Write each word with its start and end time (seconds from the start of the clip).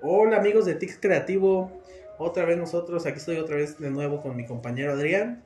Hola 0.00 0.36
amigos 0.36 0.64
de 0.64 0.76
Tix 0.76 0.96
Creativo, 0.96 1.72
otra 2.18 2.44
vez 2.44 2.56
nosotros, 2.56 3.04
aquí 3.04 3.18
estoy 3.18 3.38
otra 3.38 3.56
vez 3.56 3.80
de 3.80 3.90
nuevo 3.90 4.22
con 4.22 4.36
mi 4.36 4.46
compañero 4.46 4.92
Adrián. 4.92 5.42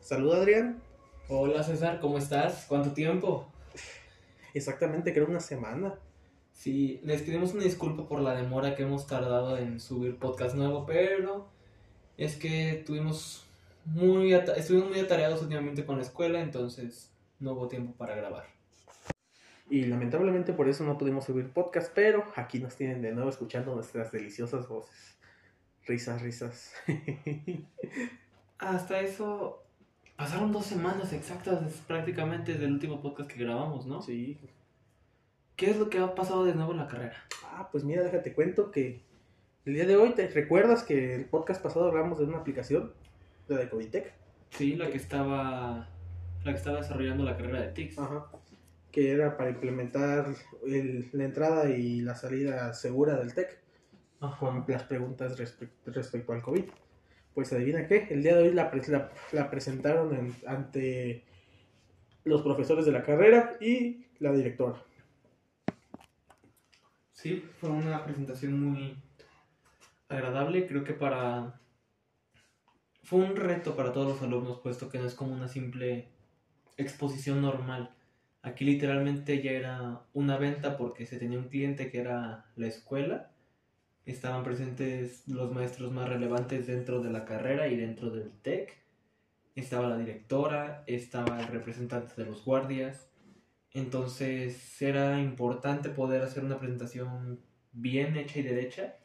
Saluda 0.00 0.38
Adrián. 0.38 0.80
Hola 1.28 1.62
César, 1.62 2.00
¿cómo 2.00 2.16
estás? 2.16 2.64
¿Cuánto 2.66 2.92
tiempo? 2.94 3.46
Exactamente, 4.54 5.12
creo 5.12 5.26
una 5.26 5.40
semana. 5.40 5.98
Sí, 6.50 6.98
les 7.04 7.20
pedimos 7.20 7.52
una 7.52 7.64
disculpa 7.64 8.08
por 8.08 8.20
la 8.20 8.34
demora 8.34 8.74
que 8.74 8.84
hemos 8.84 9.06
tardado 9.06 9.58
en 9.58 9.78
subir 9.80 10.16
podcast 10.18 10.54
nuevo, 10.56 10.86
pero 10.86 11.46
es 12.16 12.36
que 12.36 12.82
tuvimos 12.86 13.44
muy 13.84 14.32
estuvimos 14.32 14.88
muy 14.88 15.00
atareados 15.00 15.42
últimamente 15.42 15.84
con 15.84 15.98
la 15.98 16.04
escuela, 16.04 16.40
entonces 16.40 17.12
no 17.38 17.52
hubo 17.52 17.68
tiempo 17.68 17.92
para 17.98 18.14
grabar. 18.14 18.46
Y 19.70 19.86
lamentablemente 19.86 20.52
por 20.52 20.68
eso 20.68 20.84
no 20.84 20.98
pudimos 20.98 21.24
subir 21.24 21.50
podcast, 21.50 21.92
pero 21.94 22.24
aquí 22.36 22.58
nos 22.58 22.76
tienen 22.76 23.00
de 23.00 23.12
nuevo 23.12 23.30
escuchando 23.30 23.74
nuestras 23.74 24.12
deliciosas 24.12 24.68
voces. 24.68 25.16
Risas, 25.86 26.22
risas. 26.22 26.74
Hasta 28.58 29.00
eso 29.00 29.62
pasaron 30.16 30.52
dos 30.52 30.66
semanas 30.66 31.12
exactas 31.12 31.62
prácticamente 31.86 32.52
desde 32.52 32.66
el 32.66 32.72
último 32.72 33.00
podcast 33.00 33.30
que 33.30 33.42
grabamos, 33.42 33.86
¿no? 33.86 34.02
Sí. 34.02 34.38
¿Qué 35.56 35.70
es 35.70 35.78
lo 35.78 35.88
que 35.88 35.98
ha 35.98 36.14
pasado 36.14 36.44
de 36.44 36.54
nuevo 36.54 36.72
en 36.72 36.78
la 36.78 36.88
carrera? 36.88 37.16
Ah, 37.44 37.68
pues 37.70 37.84
mira, 37.84 38.02
déjate 38.02 38.34
cuento 38.34 38.70
que 38.70 39.02
el 39.64 39.74
día 39.74 39.86
de 39.86 39.96
hoy, 39.96 40.10
¿te 40.10 40.28
recuerdas 40.28 40.82
que 40.82 41.14
el 41.14 41.24
podcast 41.24 41.62
pasado 41.62 41.88
hablamos 41.88 42.18
de 42.18 42.24
una 42.24 42.38
aplicación? 42.38 42.92
de 43.48 43.56
Decoditec? 43.56 44.12
Sí, 44.50 44.76
la 44.76 44.90
que 44.90 44.96
estaba 44.96 45.88
la 46.44 46.52
que 46.52 46.58
estaba 46.58 46.78
desarrollando 46.78 47.24
la 47.24 47.36
carrera 47.36 47.60
de 47.60 47.68
TICS. 47.68 47.98
Ajá 47.98 48.26
que 48.94 49.10
era 49.10 49.36
para 49.36 49.50
implementar 49.50 50.28
la 50.62 51.24
entrada 51.24 51.68
y 51.68 52.00
la 52.00 52.14
salida 52.14 52.72
segura 52.74 53.16
del 53.16 53.34
TEC 53.34 53.58
con 54.38 54.64
las 54.68 54.84
preguntas 54.84 55.36
respecto 55.36 56.32
al 56.32 56.40
COVID. 56.40 56.64
Pues 57.34 57.52
adivina 57.52 57.88
qué, 57.88 58.06
el 58.10 58.22
día 58.22 58.36
de 58.36 58.44
hoy 58.44 58.54
la, 58.54 58.70
la, 59.32 59.50
presentaron 59.50 60.32
ante 60.46 61.24
los 62.22 62.42
profesores 62.42 62.86
de 62.86 62.92
la 62.92 63.02
carrera 63.02 63.56
y 63.60 64.06
la 64.20 64.30
directora. 64.32 64.80
Sí, 67.10 67.44
fue 67.58 67.70
una 67.70 68.04
presentación 68.04 68.60
muy 68.60 68.96
agradable, 70.08 70.68
creo 70.68 70.84
que 70.84 70.94
para... 70.94 71.60
Fue 73.02 73.18
un 73.18 73.34
reto 73.34 73.74
para 73.74 73.92
todos 73.92 74.06
los 74.06 74.22
alumnos, 74.22 74.60
puesto 74.60 74.88
que 74.88 74.98
no 74.98 75.06
es 75.06 75.14
como 75.14 75.34
una 75.34 75.48
simple 75.48 76.10
exposición 76.76 77.42
normal 77.42 77.93
Aquí 78.44 78.66
literalmente 78.66 79.42
ya 79.42 79.52
era 79.52 80.02
una 80.12 80.36
venta 80.36 80.76
porque 80.76 81.06
se 81.06 81.18
tenía 81.18 81.38
un 81.38 81.48
cliente 81.48 81.90
que 81.90 81.98
era 81.98 82.44
la 82.56 82.66
escuela. 82.66 83.30
Estaban 84.04 84.44
presentes 84.44 85.26
los 85.26 85.50
maestros 85.50 85.90
más 85.92 86.10
relevantes 86.10 86.66
dentro 86.66 87.00
de 87.00 87.10
la 87.10 87.24
carrera 87.24 87.68
y 87.68 87.76
dentro 87.76 88.10
del 88.10 88.30
TEC. 88.42 88.76
Estaba 89.54 89.88
la 89.88 89.96
directora, 89.96 90.84
estaba 90.86 91.40
el 91.40 91.46
representante 91.46 92.12
de 92.16 92.26
los 92.26 92.44
guardias. 92.44 93.08
Entonces 93.72 94.82
era 94.82 95.18
importante 95.22 95.88
poder 95.88 96.20
hacer 96.20 96.44
una 96.44 96.58
presentación 96.58 97.40
bien 97.72 98.14
hecha 98.18 98.40
y 98.40 98.42
derecha 98.42 98.96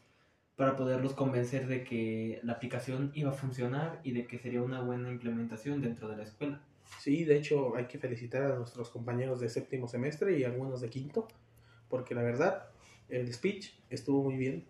para 0.57 0.75
poderlos 0.75 1.13
convencer 1.13 1.67
de 1.67 1.85
que 1.85 2.41
la 2.43 2.53
aplicación 2.53 3.11
iba 3.15 3.29
a 3.29 3.33
funcionar 3.33 4.01
y 4.03 4.11
de 4.11 4.27
que 4.27 4.37
sería 4.37 4.61
una 4.61 4.81
buena 4.81 5.09
implementación 5.09 5.81
dentro 5.81 6.09
de 6.09 6.17
la 6.17 6.23
escuela. 6.23 6.61
Sí, 6.97 7.23
de 7.23 7.37
hecho 7.37 7.75
hay 7.75 7.85
que 7.85 7.97
felicitar 7.97 8.43
a 8.43 8.55
nuestros 8.55 8.89
compañeros 8.89 9.39
de 9.39 9.49
séptimo 9.49 9.87
semestre 9.87 10.37
y 10.37 10.43
algunos 10.43 10.81
de 10.81 10.89
quinto, 10.89 11.27
porque 11.87 12.15
la 12.15 12.23
verdad, 12.23 12.67
el 13.07 13.31
speech 13.31 13.73
estuvo 13.89 14.23
muy 14.23 14.37
bien. 14.37 14.65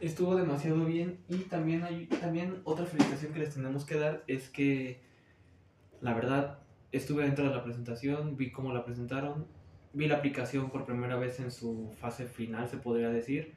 Estuvo 0.00 0.36
demasiado 0.36 0.84
bien 0.84 1.20
y 1.28 1.38
también 1.44 1.82
hay 1.82 2.06
también 2.06 2.60
otra 2.64 2.84
felicitación 2.84 3.32
que 3.32 3.38
les 3.38 3.54
tenemos 3.54 3.84
que 3.84 3.96
dar 3.96 4.24
es 4.26 4.48
que 4.48 5.00
la 6.00 6.14
verdad 6.14 6.58
estuve 6.92 7.24
dentro 7.24 7.48
de 7.48 7.54
la 7.54 7.62
presentación, 7.62 8.36
vi 8.36 8.50
cómo 8.50 8.72
la 8.72 8.84
presentaron, 8.84 9.46
vi 9.92 10.06
la 10.06 10.16
aplicación 10.16 10.70
por 10.70 10.84
primera 10.84 11.16
vez 11.16 11.40
en 11.40 11.50
su 11.50 11.92
fase 11.98 12.26
final, 12.26 12.68
se 12.68 12.76
podría 12.76 13.08
decir. 13.10 13.54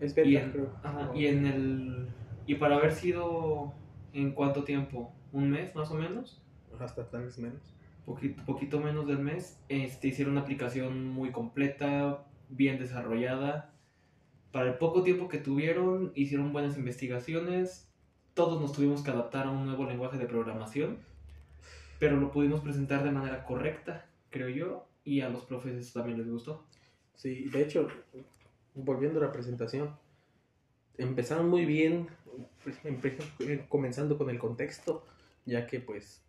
Es 0.00 0.14
verdad, 0.14 0.30
y 0.32 0.36
en, 0.36 0.68
y 1.14 1.26
en 1.26 1.46
el 1.46 2.08
y 2.46 2.54
para 2.54 2.76
haber 2.76 2.92
sido 2.92 3.74
en 4.12 4.32
cuánto 4.32 4.64
tiempo, 4.64 5.12
un 5.32 5.50
mes 5.50 5.74
más 5.74 5.90
o 5.90 5.94
menos, 5.94 6.42
hasta 6.80 7.08
tal 7.08 7.24
vez 7.24 7.38
menos. 7.38 7.74
Poquito, 8.04 8.44
poquito 8.44 8.80
menos 8.80 9.06
del 9.06 9.18
mes, 9.18 9.58
este, 9.68 10.08
hicieron 10.08 10.32
una 10.32 10.42
aplicación 10.42 11.08
muy 11.08 11.32
completa, 11.32 12.24
bien 12.48 12.78
desarrollada. 12.78 13.72
Para 14.52 14.70
el 14.70 14.78
poco 14.78 15.02
tiempo 15.02 15.28
que 15.28 15.38
tuvieron, 15.38 16.12
hicieron 16.14 16.52
buenas 16.52 16.78
investigaciones. 16.78 17.92
Todos 18.34 18.60
nos 18.60 18.72
tuvimos 18.72 19.02
que 19.02 19.10
adaptar 19.10 19.46
a 19.46 19.50
un 19.50 19.66
nuevo 19.66 19.86
lenguaje 19.86 20.18
de 20.18 20.26
programación, 20.26 20.98
pero 21.98 22.16
lo 22.16 22.30
pudimos 22.30 22.60
presentar 22.60 23.02
de 23.02 23.10
manera 23.10 23.44
correcta, 23.44 24.06
creo 24.30 24.48
yo, 24.48 24.88
y 25.04 25.22
a 25.22 25.28
los 25.28 25.44
profes 25.44 25.92
también 25.92 26.18
les 26.18 26.28
gustó. 26.28 26.64
Sí, 27.14 27.48
de 27.48 27.62
hecho, 27.62 27.88
volviendo 28.74 29.20
a 29.20 29.24
la 29.24 29.32
presentación, 29.32 29.96
empezaron 30.98 31.48
muy 31.48 31.64
bien, 31.64 32.08
pues, 32.62 32.78
comenzando 33.68 34.18
con 34.18 34.30
el 34.30 34.38
contexto, 34.38 35.04
ya 35.44 35.66
que 35.66 35.80
pues 35.80 36.25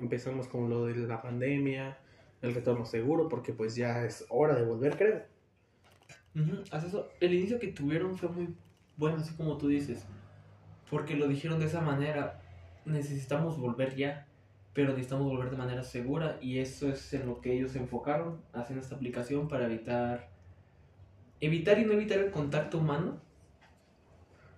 empezamos 0.00 0.48
con 0.48 0.68
lo 0.68 0.86
de 0.86 0.94
la 0.96 1.22
pandemia, 1.22 1.98
el 2.42 2.54
retorno 2.54 2.84
seguro, 2.84 3.28
porque 3.28 3.52
pues 3.52 3.76
ya 3.76 4.04
es 4.04 4.24
hora 4.28 4.54
de 4.56 4.64
volver, 4.64 4.96
creo. 4.96 5.22
eso. 6.86 7.08
El 7.20 7.34
inicio 7.34 7.58
que 7.58 7.68
tuvieron 7.68 8.16
fue 8.16 8.28
muy 8.28 8.54
bueno, 8.96 9.16
así 9.16 9.34
como 9.34 9.56
tú 9.56 9.68
dices, 9.68 10.04
porque 10.90 11.16
lo 11.16 11.26
dijeron 11.28 11.58
de 11.58 11.66
esa 11.66 11.80
manera, 11.80 12.42
necesitamos 12.84 13.58
volver 13.58 13.96
ya, 13.96 14.26
pero 14.74 14.90
necesitamos 14.90 15.26
volver 15.26 15.50
de 15.50 15.56
manera 15.56 15.82
segura 15.82 16.38
y 16.40 16.58
eso 16.58 16.88
es 16.88 17.12
en 17.14 17.26
lo 17.26 17.40
que 17.40 17.54
ellos 17.54 17.72
se 17.72 17.78
enfocaron 17.78 18.40
haciendo 18.52 18.82
esta 18.82 18.96
aplicación 18.96 19.48
para 19.48 19.66
evitar 19.66 20.28
evitar 21.40 21.78
y 21.78 21.84
no 21.84 21.92
evitar 21.92 22.18
el 22.18 22.30
contacto 22.30 22.78
humano 22.78 23.20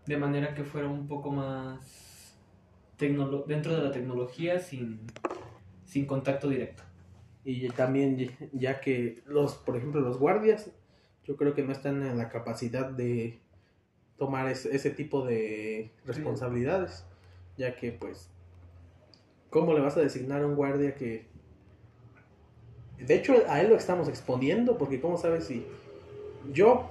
de 0.07 0.17
manera 0.17 0.55
que 0.55 0.65
fuera 0.65 0.89
un 0.89 1.07
poco 1.07 1.31
más 1.31 2.37
dentro 2.99 3.77
de 3.77 3.83
la 3.83 3.91
tecnología 3.91 4.59
sin, 4.59 5.01
sin 5.93 6.07
contacto 6.07 6.49
directo. 6.49 6.83
Y 7.45 7.69
también 7.69 8.17
ya 8.53 8.81
que 8.81 9.23
los, 9.27 9.57
por 9.57 9.77
ejemplo, 9.77 10.01
los 10.01 10.19
guardias, 10.19 10.71
yo 11.25 11.37
creo 11.37 11.55
que 11.55 11.63
no 11.63 11.73
están 11.73 12.03
en 12.03 12.17
la 12.17 12.31
capacidad 12.31 12.89
de 12.89 13.41
tomar 14.17 14.49
ese, 14.49 14.91
tipo 14.91 15.27
de 15.27 15.91
responsabilidades, 16.07 17.05
ya 17.59 17.77
que 17.77 17.93
pues, 17.93 18.31
¿cómo 19.51 19.75
le 19.75 19.81
vas 19.81 19.97
a 19.99 20.01
designar 20.01 20.43
a 20.43 20.47
un 20.47 20.55
guardia 20.55 20.95
que... 20.95 21.27
De 22.99 23.15
hecho, 23.15 23.35
a 23.49 23.61
él 23.61 23.69
lo 23.69 23.77
estamos 23.77 24.09
exponiendo, 24.09 24.79
porque 24.79 25.01
¿cómo 25.01 25.19
sabes 25.19 25.45
si 25.45 25.67
yo 26.53 26.89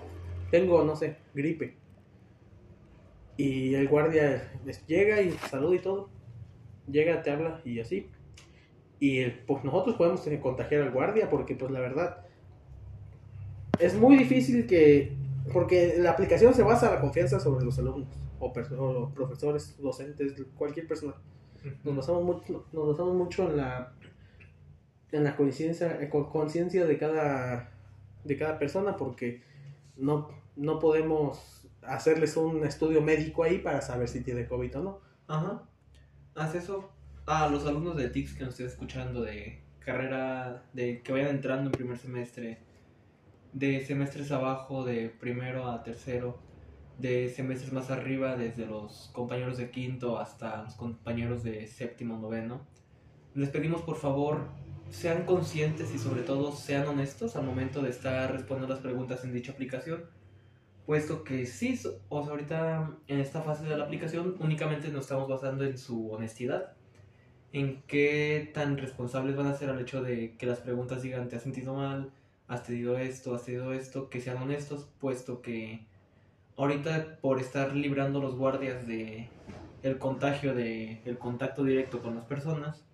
tengo, 0.51 0.83
no 0.83 0.95
sé, 0.95 1.16
gripe? 1.33 1.75
Y 3.38 3.73
el 3.73 3.88
guardia 3.88 4.51
llega 4.85 5.22
y 5.22 5.31
saluda 5.31 5.75
y 5.75 5.79
todo. 5.79 6.09
Llega, 6.88 7.23
te 7.23 7.31
habla 7.31 7.62
y 7.63 7.79
así. 7.79 8.12
Y 9.01 9.25
pues 9.47 9.63
nosotros 9.63 9.95
podemos 9.95 10.22
contagiar 10.44 10.84
al 10.84 10.91
guardia 10.91 11.28
porque 11.28 11.56
pues 11.56 11.72
la 11.72 11.79
verdad 11.79 12.23
es 13.79 13.95
muy 13.95 14.16
difícil 14.16 14.67
que... 14.67 15.17
Porque 15.51 15.95
la 15.97 16.12
aplicación 16.12 16.53
se 16.53 16.62
basa 16.62 16.85
en 16.85 16.94
la 16.94 17.01
confianza 17.01 17.39
sobre 17.39 17.66
los 17.66 17.79
alumnos 17.79 18.07
o, 18.38 19.12
profesores, 19.12 19.75
docentes, 19.81 20.35
cualquier 20.56 20.88
persona. 20.88 21.16
Nos 21.84 21.95
basamos 21.95 22.23
mucho, 22.23 22.67
nos 22.72 22.89
basamos 22.89 23.16
mucho 23.16 23.50
en 23.50 23.57
la 23.57 23.94
en 25.12 25.23
la 25.25 25.35
conciencia 25.35 26.09
conciencia 26.09 26.85
de 26.85 26.97
cada 26.97 27.72
de 28.23 28.38
cada 28.38 28.57
persona 28.57 28.95
porque 28.95 29.42
no 29.97 30.30
no 30.56 30.80
podemos 30.80 31.68
hacerles 31.81 32.38
un 32.38 32.63
estudio 32.65 33.01
médico 33.01 33.44
ahí 33.44 33.57
para 33.57 33.81
saber 33.81 34.07
si 34.07 34.21
tiene 34.21 34.47
COVID 34.47 34.77
o 34.77 34.83
no. 34.83 35.00
Ajá. 35.27 35.63
Haz 36.36 36.56
eso 36.56 36.92
a 37.25 37.47
los 37.50 37.65
alumnos 37.65 37.95
de 37.95 38.09
TICS 38.09 38.33
que 38.33 38.44
nos 38.44 38.53
estén 38.53 38.68
escuchando 38.68 39.21
de 39.21 39.63
carrera, 39.79 40.63
de 40.73 41.01
que 41.01 41.12
vayan 41.12 41.29
entrando 41.29 41.69
en 41.69 41.71
primer 41.71 41.97
semestre, 41.97 42.59
de 43.53 43.83
semestres 43.85 44.31
abajo, 44.31 44.83
de 44.85 45.09
primero 45.09 45.69
a 45.69 45.83
tercero, 45.83 46.39
de 46.97 47.29
semestres 47.29 47.73
más 47.73 47.89
arriba, 47.89 48.35
desde 48.35 48.65
los 48.65 49.09
compañeros 49.13 49.57
de 49.57 49.71
quinto 49.71 50.19
hasta 50.19 50.63
los 50.63 50.75
compañeros 50.75 51.44
de 51.44 51.68
séptimo, 51.68 52.18
noveno. 52.18 52.68
Les 53.33 53.50
pedimos 53.50 53.81
por 53.81 53.97
favor 53.97 54.50
sean 54.89 55.25
conscientes 55.25 55.94
y 55.95 55.97
sobre 55.97 56.21
todo 56.21 56.51
sean 56.51 56.85
honestos 56.85 57.38
al 57.38 57.45
momento 57.45 57.81
de 57.81 57.89
estar 57.89 58.29
respondiendo 58.29 58.73
las 58.73 58.83
preguntas 58.83 59.23
en 59.23 59.31
dicha 59.31 59.53
aplicación 59.53 60.03
puesto 60.85 61.23
que 61.23 61.45
sí, 61.45 61.79
o 62.09 62.21
sea, 62.21 62.31
ahorita 62.31 62.97
en 63.07 63.19
esta 63.19 63.41
fase 63.41 63.65
de 63.65 63.77
la 63.77 63.85
aplicación 63.85 64.35
únicamente 64.39 64.89
nos 64.89 65.03
estamos 65.03 65.29
basando 65.29 65.63
en 65.63 65.77
su 65.77 66.12
honestidad, 66.12 66.73
en 67.53 67.81
qué 67.83 68.50
tan 68.53 68.77
responsables 68.77 69.36
van 69.36 69.48
a 69.48 69.56
ser 69.56 69.69
al 69.69 69.80
hecho 69.80 70.01
de 70.01 70.36
que 70.38 70.45
las 70.45 70.59
preguntas 70.59 71.01
digan 71.01 71.27
te 71.27 71.36
has 71.36 71.44
sentido 71.44 71.74
mal, 71.74 72.12
has 72.48 72.63
tenido 72.63 72.98
esto, 72.98 73.36
has 73.36 73.44
tenido 73.44 73.74
esto, 73.74 74.09
que 74.09 74.21
sean 74.21 74.38
honestos, 74.38 74.89
puesto 75.00 75.42
que 75.42 75.86
ahorita 76.57 77.19
por 77.21 77.39
estar 77.39 77.75
librando 77.75 78.21
los 78.21 78.36
guardias 78.36 78.88
de 78.88 79.30
el 79.83 79.98
contagio 79.98 80.53
de 80.53 81.01
el 81.06 81.18
contacto 81.18 81.63
directo 81.63 82.01
con 82.01 82.15
las 82.15 82.25
personas, 82.25 82.86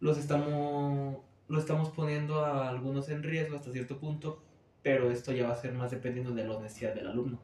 los 0.00 0.18
estamos 0.18 1.18
lo 1.48 1.60
estamos 1.60 1.90
poniendo 1.90 2.44
a 2.44 2.68
algunos 2.68 3.08
en 3.08 3.22
riesgo 3.22 3.56
hasta 3.56 3.70
cierto 3.70 3.98
punto, 3.98 4.42
pero 4.82 5.10
esto 5.10 5.32
ya 5.32 5.46
va 5.46 5.54
a 5.54 5.60
ser 5.60 5.74
más 5.74 5.92
dependiendo 5.92 6.32
de 6.32 6.44
la 6.44 6.56
honestidad 6.56 6.94
del 6.94 7.06
alumno. 7.06 7.38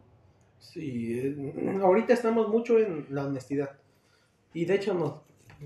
Sí, 0.59 1.19
eh, 1.19 1.79
ahorita 1.81 2.13
estamos 2.13 2.49
mucho 2.49 2.79
en 2.79 3.07
la 3.11 3.27
honestidad. 3.27 3.79
Y 4.55 4.65
de 4.65 4.75
hecho 4.75 4.95
nos 4.95 5.15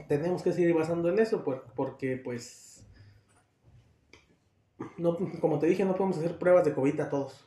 tenemos 0.09 0.43
que 0.43 0.53
seguir 0.53 0.75
basando 0.75 1.09
en 1.09 1.19
eso 1.19 1.43
por- 1.45 1.65
porque 1.75 2.17
pues 2.17 2.87
no 4.99 5.17
como 5.41 5.59
te 5.59 5.67
dije 5.67 5.85
no 5.85 5.95
podemos 5.95 6.19
hacer 6.19 6.39
pruebas 6.39 6.65
de 6.65 6.73
COVID 6.75 7.01
a 7.01 7.09
todos. 7.09 7.47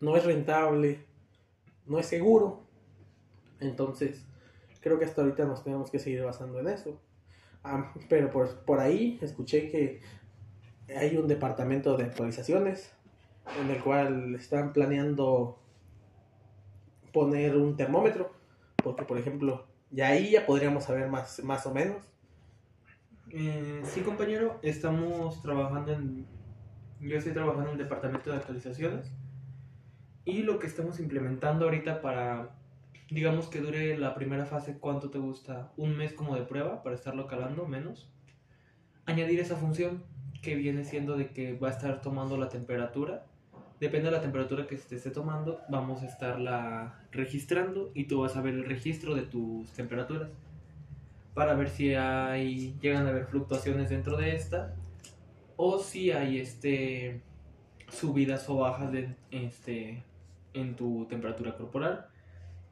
No 0.00 0.16
es 0.16 0.24
rentable, 0.24 1.04
no 1.86 1.98
es 1.98 2.06
seguro. 2.06 2.62
Entonces, 3.58 4.26
creo 4.82 4.98
que 4.98 5.06
hasta 5.06 5.22
ahorita 5.22 5.46
nos 5.46 5.64
tenemos 5.64 5.90
que 5.90 5.98
seguir 5.98 6.22
basando 6.22 6.60
en 6.60 6.68
eso. 6.68 7.00
Ah, 7.64 7.92
pero 8.08 8.30
por, 8.30 8.64
por 8.64 8.80
ahí 8.80 9.18
escuché 9.22 9.70
que 9.70 10.00
hay 10.94 11.16
un 11.16 11.26
departamento 11.26 11.96
de 11.96 12.04
actualizaciones 12.04 12.92
en 13.60 13.70
el 13.70 13.82
cual 13.82 14.34
están 14.34 14.72
planeando 14.72 15.58
poner 17.12 17.56
un 17.56 17.76
termómetro. 17.76 18.30
Porque, 18.84 19.04
por 19.04 19.18
ejemplo, 19.18 19.64
ya 19.90 20.08
ahí 20.08 20.32
ya 20.32 20.46
podríamos 20.46 20.84
saber 20.84 21.08
más, 21.08 21.42
más 21.42 21.66
o 21.66 21.74
menos. 21.74 22.02
Eh, 23.30 23.82
sí, 23.84 24.02
compañero, 24.02 24.58
estamos 24.62 25.42
trabajando 25.42 25.92
en. 25.92 26.26
Yo 27.00 27.16
estoy 27.16 27.32
trabajando 27.32 27.70
en 27.70 27.78
el 27.78 27.82
departamento 27.82 28.30
de 28.30 28.36
actualizaciones. 28.36 29.12
Y 30.24 30.42
lo 30.42 30.58
que 30.58 30.66
estamos 30.66 30.98
implementando 30.98 31.66
ahorita 31.66 32.00
para, 32.00 32.56
digamos 33.10 33.48
que 33.48 33.60
dure 33.60 33.96
la 33.96 34.14
primera 34.14 34.44
fase, 34.44 34.78
¿cuánto 34.78 35.10
te 35.10 35.18
gusta? 35.18 35.72
Un 35.76 35.96
mes 35.96 36.12
como 36.12 36.34
de 36.34 36.42
prueba 36.42 36.82
para 36.82 36.96
estarlo 36.96 37.26
calando, 37.26 37.66
menos. 37.66 38.10
Añadir 39.04 39.38
esa 39.38 39.56
función 39.56 40.02
que 40.42 40.56
viene 40.56 40.84
siendo 40.84 41.16
de 41.16 41.30
que 41.30 41.56
va 41.56 41.68
a 41.68 41.72
estar 41.72 42.00
tomando 42.00 42.36
la 42.36 42.48
temperatura. 42.48 43.26
Depende 43.80 44.06
de 44.06 44.16
la 44.16 44.22
temperatura 44.22 44.66
que 44.66 44.76
se 44.76 44.96
esté 44.96 45.10
tomando, 45.10 45.60
vamos 45.68 46.02
a 46.02 46.06
estarla 46.06 47.00
registrando 47.12 47.90
y 47.94 48.04
tú 48.04 48.20
vas 48.20 48.34
a 48.36 48.40
ver 48.40 48.54
el 48.54 48.64
registro 48.64 49.14
de 49.14 49.22
tus 49.22 49.70
temperaturas 49.72 50.30
para 51.34 51.52
ver 51.52 51.68
si 51.68 51.94
hay 51.94 52.74
llegan 52.80 53.06
a 53.06 53.10
haber 53.10 53.26
fluctuaciones 53.26 53.90
dentro 53.90 54.16
de 54.16 54.34
esta 54.34 54.74
o 55.56 55.78
si 55.78 56.10
hay 56.10 56.38
este 56.38 57.20
subidas 57.90 58.48
o 58.48 58.56
bajas 58.56 58.90
de 58.92 59.14
este 59.30 60.02
en 60.54 60.74
tu 60.74 61.04
temperatura 61.10 61.54
corporal. 61.54 62.06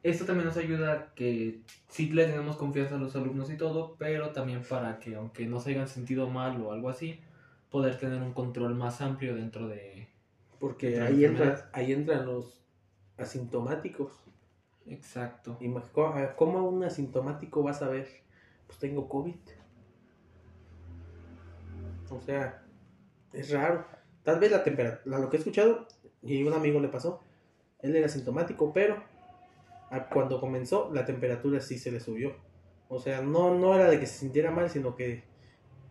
Esto 0.02 0.24
también 0.24 0.46
nos 0.46 0.56
ayuda 0.56 1.12
que 1.14 1.60
sí 1.88 2.10
le 2.10 2.26
tenemos 2.26 2.56
confianza 2.56 2.94
a 2.94 2.98
los 2.98 3.14
alumnos 3.14 3.50
y 3.50 3.58
todo, 3.58 3.96
pero 3.98 4.30
también 4.30 4.62
para 4.62 4.98
que 4.98 5.16
aunque 5.16 5.46
no 5.46 5.60
se 5.60 5.70
hayan 5.70 5.88
sentido 5.88 6.30
mal 6.30 6.60
o 6.62 6.72
algo 6.72 6.88
así, 6.88 7.20
poder 7.70 7.98
tener 7.98 8.22
un 8.22 8.32
control 8.32 8.74
más 8.74 9.02
amplio 9.02 9.34
dentro 9.34 9.68
de 9.68 10.08
Porque 10.64 10.98
ahí, 10.98 11.26
entra, 11.26 11.68
ahí 11.74 11.92
entran 11.92 12.24
los 12.24 12.58
asintomáticos. 13.18 14.12
exacto. 14.86 15.58
Ima- 15.60 15.82
¿Cómo 15.92 16.14
cómo 16.36 16.66
un 16.66 16.82
asintomático 16.84 17.62
va 17.62 17.72
a 17.72 17.74
saber? 17.74 18.08
Pues 18.66 18.78
tengo 18.78 19.06
COVID. 19.06 19.34
O 22.10 22.18
sea, 22.20 22.62
es 23.34 23.50
raro. 23.50 23.84
Tal 24.22 24.40
vez 24.40 24.50
la 24.52 24.64
temperatura, 24.64 25.18
lo 25.18 25.28
que 25.28 25.36
he 25.36 25.40
escuchado, 25.40 25.86
y 26.22 26.42
un 26.42 26.54
amigo 26.54 26.80
le 26.80 26.88
pasó, 26.88 27.20
él 27.80 27.94
era 27.94 28.06
asintomático, 28.06 28.72
pero 28.72 29.02
cuando 30.10 30.40
comenzó 30.40 30.90
la 30.94 31.04
temperatura 31.04 31.60
sí 31.60 31.78
se 31.78 31.92
le 31.92 32.00
subió. 32.00 32.36
O 32.88 32.98
sea, 33.00 33.20
no, 33.20 33.54
no 33.58 33.74
era 33.74 33.90
de 33.90 34.00
que 34.00 34.06
se 34.06 34.18
sintiera 34.20 34.50
mal, 34.50 34.70
sino 34.70 34.96
que 34.96 35.24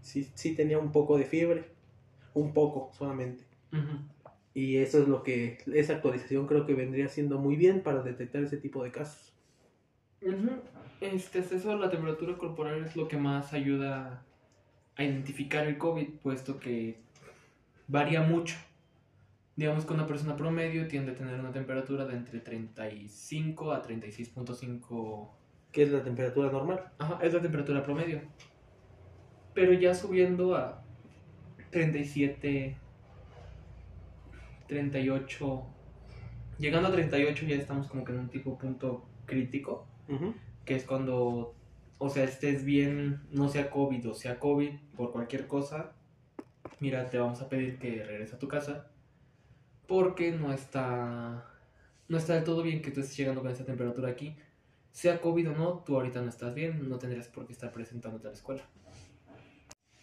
sí, 0.02 0.32
sí 0.34 0.56
tenía 0.56 0.80
un 0.80 0.92
poco 0.92 1.16
de 1.16 1.26
fiebre. 1.26 1.72
Un 2.34 2.54
poco 2.54 2.90
solamente. 2.94 3.46
Ujú. 3.72 4.13
Y 4.54 4.78
eso 4.78 5.02
es 5.02 5.08
lo 5.08 5.24
que, 5.24 5.58
esa 5.74 5.94
actualización 5.94 6.46
creo 6.46 6.66
que 6.66 6.76
vendría 6.76 7.08
siendo 7.08 7.40
muy 7.40 7.56
bien 7.56 7.82
para 7.82 8.04
detectar 8.04 8.44
ese 8.44 8.58
tipo 8.58 8.84
de 8.84 8.92
casos. 8.92 9.34
Este 11.02 11.70
a 11.70 11.76
la 11.76 11.90
temperatura 11.90 12.38
corporal 12.38 12.86
es 12.86 12.96
lo 12.96 13.08
que 13.08 13.18
más 13.18 13.54
ayuda 13.54 14.24
a 14.96 15.04
identificar 15.04 15.68
el 15.68 15.78
COVID, 15.78 16.08
puesto 16.22 16.60
que 16.60 16.98
varía 17.88 18.22
mucho. 18.22 18.56
Digamos 19.56 19.86
que 19.86 19.94
una 19.94 20.08
persona 20.08 20.36
promedio 20.36 20.88
tiende 20.88 21.12
a 21.12 21.16
tener 21.16 21.40
una 21.40 21.52
temperatura 21.52 22.06
de 22.06 22.16
entre 22.16 22.40
35 22.40 23.72
a 23.72 23.84
36.5. 23.84 25.30
que 25.72 25.84
es 25.84 25.92
la 25.92 26.04
temperatura 26.04 26.52
normal. 26.52 26.92
Ajá, 27.00 27.20
es 27.22 27.34
la 27.34 27.42
temperatura 27.42 27.84
promedio. 27.84 28.22
Pero 29.54 29.74
ya 29.74 29.94
subiendo 29.94 30.56
a 30.56 30.84
37, 31.72 32.78
38. 34.74 35.64
Llegando 36.58 36.90
a 36.90 36.92
38 36.92 37.46
ya 37.46 37.56
estamos 37.56 37.88
como 37.88 38.04
que 38.04 38.12
en 38.12 38.20
un 38.20 38.30
tipo 38.30 38.58
punto 38.58 39.06
crítico 39.26 39.86
Ujú. 40.08 40.34
que 40.66 40.76
es 40.76 40.84
cuando, 40.84 41.56
o 42.00 42.10
sea, 42.10 42.24
estés 42.24 42.66
bien, 42.66 43.22
no 43.32 43.50
sea 43.50 43.70
COVID 43.70 44.10
o 44.10 44.14
sea 44.14 44.40
COVID 44.40 44.72
por 44.96 45.12
cualquier 45.12 45.48
cosa, 45.48 45.94
mira, 46.80 47.10
te 47.10 47.20
vamos 47.20 47.42
a 47.42 47.50
pedir 47.50 47.78
que 47.80 48.04
regreses 48.04 48.34
a 48.36 48.40
tu 48.40 48.48
casa 48.48 48.88
porque 49.88 50.32
no 50.32 50.52
está, 50.52 51.46
no 52.08 52.18
está 52.18 52.34
del 52.34 52.44
todo 52.44 52.64
bien 52.64 52.82
que 52.82 52.92
tú 52.92 53.02
estés 53.02 53.18
llegando 53.18 53.42
con 53.42 53.52
esa 53.52 53.66
temperatura 53.66 54.10
aquí. 54.10 54.36
Sea 54.92 55.22
COVID 55.22 55.52
o 55.52 55.54
no, 55.54 55.84
tú 55.86 55.96
ahorita 55.96 56.22
no 56.22 56.30
estás 56.30 56.54
bien, 56.54 56.88
no 56.90 56.98
tendrías 56.98 57.28
por 57.28 57.46
qué 57.46 57.54
estar 57.54 57.72
presentándote 57.72 58.28
a 58.28 58.32
la 58.32 58.36
escuela. 58.38 58.64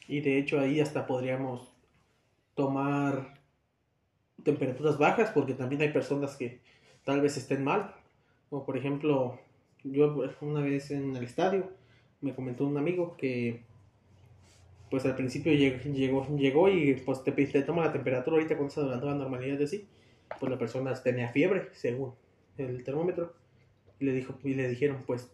Y 0.06 0.20
de 0.20 0.38
hecho 0.38 0.60
ahí 0.60 0.80
hasta 0.80 1.06
podríamos 1.06 1.72
tomar 2.54 3.39
temperaturas 4.44 4.98
bajas 4.98 5.30
porque 5.30 5.54
también 5.54 5.82
hay 5.82 5.92
personas 5.92 6.36
que 6.36 6.60
tal 7.04 7.20
vez 7.20 7.36
estén 7.36 7.64
mal. 7.64 7.94
Como 8.48 8.64
por 8.64 8.76
ejemplo, 8.76 9.38
yo 9.84 10.22
una 10.40 10.60
vez 10.60 10.90
en 10.90 11.16
el 11.16 11.24
estadio 11.24 11.70
me 12.20 12.34
comentó 12.34 12.66
un 12.66 12.76
amigo 12.76 13.16
que 13.16 13.62
pues 14.90 15.06
al 15.06 15.14
principio 15.14 15.52
lleg- 15.52 15.82
llegó, 15.92 16.26
llegó 16.36 16.68
y 16.68 16.94
pues 16.94 17.22
te, 17.22 17.32
te 17.32 17.62
toma 17.62 17.84
la 17.84 17.92
temperatura 17.92 18.36
ahorita 18.36 18.56
cuando 18.56 18.74
se 18.74 18.80
adelantó 18.80 19.06
la 19.06 19.14
normalidad 19.14 19.58
de 19.58 19.66
sí. 19.66 19.86
Pues 20.38 20.50
la 20.50 20.58
persona 20.58 20.92
tenía 20.94 21.30
fiebre 21.30 21.68
según 21.72 22.14
el 22.58 22.82
termómetro. 22.84 23.32
Y 23.98 24.04
le, 24.04 24.12
dijo, 24.12 24.34
y 24.42 24.54
le 24.54 24.68
dijeron 24.68 25.02
pues 25.06 25.30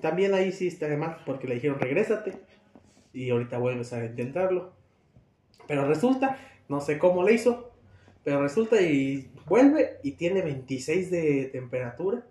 también 0.00 0.34
ahí 0.34 0.52
sí 0.52 0.66
está 0.66 0.94
mal 0.96 1.18
porque 1.24 1.48
le 1.48 1.54
dijeron 1.54 1.80
regrésate 1.80 2.34
y 3.12 3.30
ahorita 3.30 3.58
vuelves 3.58 3.92
a 3.92 4.04
intentarlo. 4.04 4.72
Pero 5.66 5.86
resulta, 5.86 6.38
no 6.68 6.80
sé 6.80 6.98
cómo 6.98 7.22
le 7.22 7.32
hizo, 7.34 7.67
pero 8.24 8.42
resulta 8.42 8.80
y 8.80 9.30
vuelve 9.46 9.98
y 10.02 10.12
tiene 10.12 10.42
26 10.42 11.10
de 11.10 11.50
temperatura. 11.52 12.26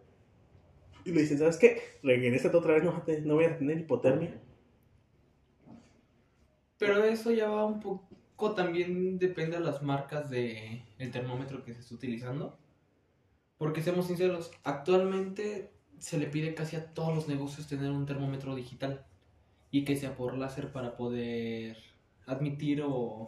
Y 1.05 1.11
le 1.11 1.21
dicen, 1.21 1.39
¿sabes 1.39 1.57
qué? 1.57 1.81
Regrésate 2.03 2.55
otra 2.55 2.73
vez, 2.73 2.83
no, 2.83 3.35
voy 3.35 3.45
a 3.45 3.57
tener 3.57 3.79
hipotermia. 3.79 4.39
Pero 6.77 7.03
eso 7.05 7.31
ya 7.31 7.49
va 7.49 7.65
un 7.65 7.79
poco 7.79 8.53
también 8.53 9.17
depende 9.17 9.57
de 9.57 9.63
las 9.63 9.81
marcas 9.81 10.29
de 10.29 10.83
el 10.99 11.11
termómetro 11.11 11.63
que 11.63 11.73
se 11.73 11.79
está 11.79 11.95
utilizando. 11.95 12.57
Porque 13.57 13.81
seamos 13.81 14.07
sinceros, 14.07 14.51
actualmente 14.63 15.71
se 15.97 16.19
le 16.19 16.27
pide 16.27 16.53
casi 16.53 16.75
a 16.75 16.93
todos 16.93 17.15
los 17.15 17.27
negocios 17.27 17.67
tener 17.67 17.89
un 17.89 18.05
termómetro 18.05 18.53
digital 18.55 19.05
y 19.71 19.83
que 19.83 19.95
sea 19.95 20.15
por 20.15 20.37
láser 20.37 20.71
para 20.71 20.95
poder 20.95 21.77
admitir 22.27 22.83
o, 22.85 23.27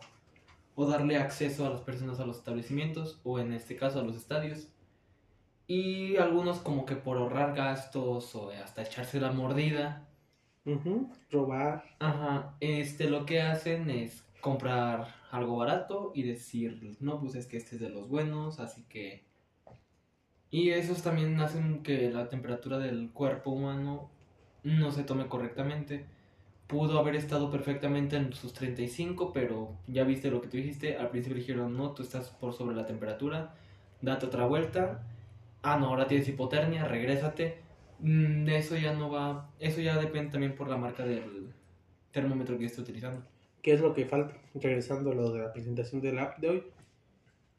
o 0.79 0.85
darle 0.85 1.17
acceso 1.17 1.67
a 1.67 1.69
las 1.69 1.81
personas 1.81 2.21
a 2.21 2.25
los 2.25 2.37
establecimientos 2.37 3.19
o 3.25 3.37
en 3.37 3.51
este 3.51 3.75
caso 3.75 3.99
a 3.99 4.01
los 4.01 4.15
estadios. 4.15 4.69
Y 5.67 6.15
algunos 6.15 6.59
como 6.59 6.85
que 6.85 6.95
por 6.95 7.17
ahorrar 7.17 7.53
gastos 7.53 8.33
o 8.33 8.51
hasta 8.51 8.83
echarse 8.83 9.19
la 9.19 9.33
mordida, 9.33 10.07
Ujú, 10.63 11.11
Robar. 11.31 11.83
Ajá, 11.99 12.55
este 12.61 13.09
lo 13.09 13.25
que 13.25 13.41
hacen 13.41 13.89
es 13.89 14.23
comprar 14.39 15.15
algo 15.31 15.57
barato 15.57 16.13
y 16.15 16.23
decir, 16.23 16.95
no, 17.01 17.19
pues 17.19 17.35
es 17.35 17.45
que 17.45 17.57
este 17.57 17.75
es 17.75 17.81
de 17.81 17.89
los 17.89 18.07
buenos, 18.07 18.61
así 18.61 18.83
que... 18.83 19.25
Y 20.49 20.69
esos 20.69 21.03
también 21.03 21.37
hacen 21.41 21.83
que 21.83 22.09
la 22.09 22.29
temperatura 22.29 22.79
del 22.79 23.11
cuerpo 23.11 23.51
humano 23.51 24.09
no 24.63 24.93
se 24.93 25.03
tome 25.03 25.27
correctamente. 25.27 26.05
Pudo 26.69 26.99
haber 26.99 27.15
estado 27.15 27.49
perfectamente 27.49 28.15
en 28.15 28.31
sus 28.31 28.53
35, 28.53 29.33
pero 29.33 29.73
ya 29.87 30.03
viste 30.03 30.29
lo 30.29 30.39
que 30.39 30.49
tú 30.49 30.57
dijiste. 30.57 30.97
Al 30.97 31.09
principio 31.09 31.35
dijeron, 31.35 31.75
no, 31.75 31.93
tú 31.93 32.03
estás 32.03 32.29
por 32.29 32.53
sobre 32.53 32.75
la 32.75 32.85
temperatura, 32.85 33.55
date 34.03 34.27
otra 34.27 34.45
vuelta. 34.45 35.01
Ah, 35.63 35.79
no, 35.79 35.87
ahora 35.87 36.05
tienes 36.05 36.27
hipotermia, 36.27 36.85
regrésate. 36.85 37.57
Mm, 37.97 38.47
eso 38.49 38.77
ya 38.77 38.93
no 38.93 39.09
va, 39.09 39.49
eso 39.57 39.81
ya 39.81 39.97
depende 39.97 40.29
también 40.29 40.53
por 40.53 40.69
la 40.69 40.77
marca 40.77 41.07
del 41.07 41.51
termómetro 42.11 42.59
que 42.59 42.65
esté 42.65 42.81
utilizando. 42.81 43.23
¿Qué 43.63 43.73
es 43.73 43.81
lo 43.81 43.95
que 43.95 44.05
falta? 44.05 44.35
Regresando 44.53 45.09
a 45.09 45.15
lo 45.15 45.31
de 45.31 45.39
la 45.39 45.51
presentación 45.51 46.01
del 46.01 46.19
app 46.19 46.37
de 46.37 46.49
hoy. 46.49 46.63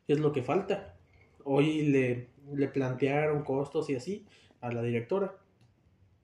¿Qué 0.06 0.12
es 0.12 0.20
lo 0.20 0.30
que 0.30 0.44
falta? 0.44 0.94
Hoy 1.42 1.82
le, 1.82 2.28
le 2.54 2.68
plantearon 2.68 3.42
costos 3.42 3.90
y 3.90 3.96
así 3.96 4.24
a 4.60 4.70
la 4.70 4.82
directora, 4.82 5.34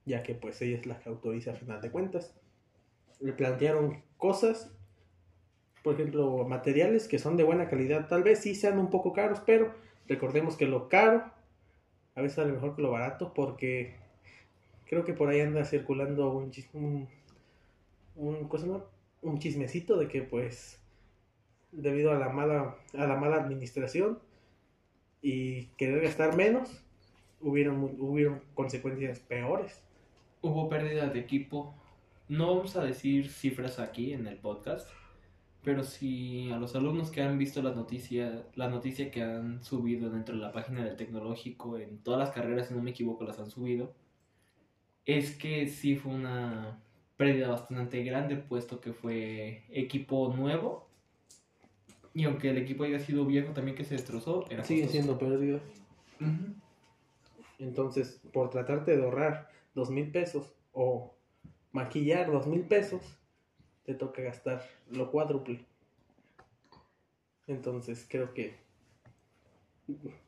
ya 0.05 0.23
que 0.23 0.37
pues 0.37 0.63
ella 0.63 0.79
es 0.79 0.87
la 0.87 1.01
que 1.01 1.09
autoriza 1.09 1.51
a 1.51 1.55
final 1.55 1.81
de 1.81 1.91
cuentas. 1.91 2.33
Le 3.21 3.33
plantearon 3.33 4.03
cosas, 4.17 4.71
por 5.83 5.95
ejemplo, 5.95 6.45
materiales 6.45 7.09
que 7.09 7.19
son 7.19 7.37
de 7.37 7.45
buena 7.45 7.69
calidad, 7.69 8.09
tal 8.09 8.23
vez 8.23 8.41
sí 8.41 8.55
sean 8.55 8.79
un 8.79 8.91
poco 8.91 9.13
caros, 9.13 9.41
pero 9.47 9.75
recordemos 10.09 10.57
que 10.57 10.67
lo 10.67 10.89
caro 10.89 11.25
a 12.15 12.23
veces 12.23 12.37
sale 12.37 12.53
mejor 12.53 12.75
que 12.75 12.83
lo 12.83 12.91
barato 12.91 13.33
porque 13.35 13.95
creo 14.87 15.05
que 15.05 15.13
por 15.13 15.29
ahí 15.29 15.41
anda 15.41 15.65
circulando 15.65 16.31
un, 16.31 16.51
un, 16.73 17.09
un, 18.17 18.83
un 19.23 19.39
chismecito 19.39 19.99
de 19.99 20.09
que 20.09 20.23
pues 20.23 20.81
debido 21.73 22.11
a 22.13 22.19
la 22.19 22.31
mala 22.31 22.77
a 22.97 23.07
la 23.07 23.17
mala 23.17 23.37
administración 23.37 24.19
y 25.21 25.67
querer 25.77 26.03
gastar 26.03 26.37
menos 26.37 26.83
hubieron 27.41 27.97
hubieron 27.99 28.41
consecuencias 28.55 29.21
peores. 29.21 29.83
Hubo 30.41 30.69
pérdida 30.69 31.09
de 31.09 31.19
equipo 31.19 31.75
no 32.29 32.57
vamos 32.57 32.77
a 32.77 32.85
decir 32.85 33.29
cifras 33.31 33.79
aquí 33.79 34.13
en 34.13 34.27
el 34.27 34.39
podcast 34.39 34.89
pero 35.63 35.83
si 35.83 36.51
a 36.53 36.59
los 36.59 36.77
alumnos 36.77 37.11
que 37.11 37.23
han 37.23 37.39
visto 37.39 37.63
la 37.63 37.73
noticia 37.73 38.45
la 38.55 38.69
noticia 38.69 39.11
que 39.11 39.23
han 39.23 39.63
subido 39.63 40.11
dentro 40.11 40.37
de 40.37 40.43
la 40.43 40.53
página 40.53 40.85
del 40.85 40.97
tecnológico 40.97 41.79
en 41.79 41.99
todas 41.99 42.21
las 42.21 42.31
carreras 42.31 42.69
si 42.69 42.75
no 42.75 42.83
me 42.83 42.91
equivoco 42.91 43.25
las 43.25 43.39
han 43.39 43.51
subido 43.51 43.95
es 45.07 45.37
que 45.37 45.69
sí 45.69 45.97
fue 45.97 46.13
una 46.13 46.81
pérdida 47.17 47.49
bastante 47.49 48.03
grande, 48.03 48.37
puesto 48.37 48.81
que 48.81 48.93
fue 48.93 49.65
equipo 49.71 50.33
nuevo. 50.37 50.87
Y 52.13 52.25
aunque 52.25 52.51
el 52.51 52.59
equipo 52.59 52.85
haya 52.85 52.99
sido 52.99 53.25
viejo 53.25 53.53
también 53.53 53.77
que 53.77 53.85
se 53.85 53.95
destrozó, 53.95 54.47
era 54.51 54.65
Sigue 54.65 54.89
siendo 54.89 55.19
pérdida. 55.19 55.61
Entonces, 57.59 58.21
por 58.33 58.51
tratarte 58.51 58.97
de 58.97 59.05
ahorrar 59.05 59.49
dos 59.75 59.91
mil 59.91 60.11
pesos 60.11 60.55
o 60.73 61.16
maquillar 61.77 62.33
dos 62.33 62.47
mil 62.47 62.63
pesos, 62.63 63.03
te 63.85 63.95
toca 63.95 64.23
gastar 64.23 64.67
lo 64.91 65.11
cuádruple. 65.11 65.65
Entonces, 67.47 68.07
creo 68.09 68.35
que 68.35 68.57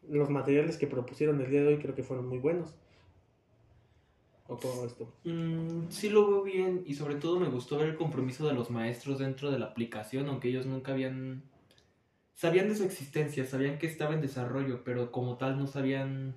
los 0.09 0.31
materiales 0.31 0.77
que 0.77 0.87
propusieron 0.87 1.41
el 1.41 1.51
día 1.51 1.63
de 1.63 1.69
hoy 1.69 1.79
creo 1.79 1.95
que 1.95 2.05
fueron 2.05 2.29
muy 2.29 2.39
buenos 2.39 2.77
o 4.47 4.57
todo 4.57 4.87
esto? 4.87 5.13
Mm, 5.25 5.91
sí 5.91 6.09
lo 6.09 6.29
veo 6.29 6.43
bien 6.43 6.83
y 6.87 6.95
sobre 6.95 7.17
todo 7.17 7.39
me 7.39 7.49
gustó 7.49 7.79
ver 7.79 7.89
el 7.89 7.97
compromiso 7.97 8.47
de 8.47 8.55
los 8.55 8.71
maestros 8.71 9.19
dentro 9.19 9.51
de 9.51 9.59
la 9.59 9.67
aplicación, 9.67 10.29
aunque 10.29 10.49
ellos 10.49 10.67
nunca 10.67 10.93
habían... 10.93 11.43
Sabían 12.35 12.69
de 12.69 12.77
su 12.77 12.85
existencia, 12.85 13.45
sabían 13.45 13.79
que 13.79 13.89
estaba 13.89 14.15
en 14.15 14.21
desarrollo, 14.21 14.83
pero 14.85 15.11
como 15.11 15.37
tal 15.37 15.59
no 15.59 15.67
sabían... 15.67 16.35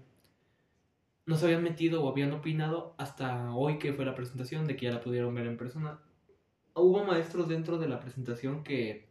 No 1.26 1.38
se 1.38 1.46
habían 1.46 1.64
metido 1.64 2.04
o 2.04 2.10
habían 2.10 2.32
opinado 2.32 2.96
hasta 2.98 3.54
hoy 3.54 3.78
que 3.78 3.94
fue 3.94 4.06
la 4.06 4.16
presentación, 4.16 4.68
de 4.68 4.76
que 4.76 4.88
ya 4.88 4.94
la 4.94 5.02
pudieron 5.02 5.34
ver 5.36 5.48
en 5.48 5.58
persona. 5.58 6.00
Hubo 6.74 7.04
maestros 7.04 7.48
dentro 7.48 7.78
de 7.78 7.88
la 7.88 8.00
presentación 8.00 8.64
que 8.64 9.10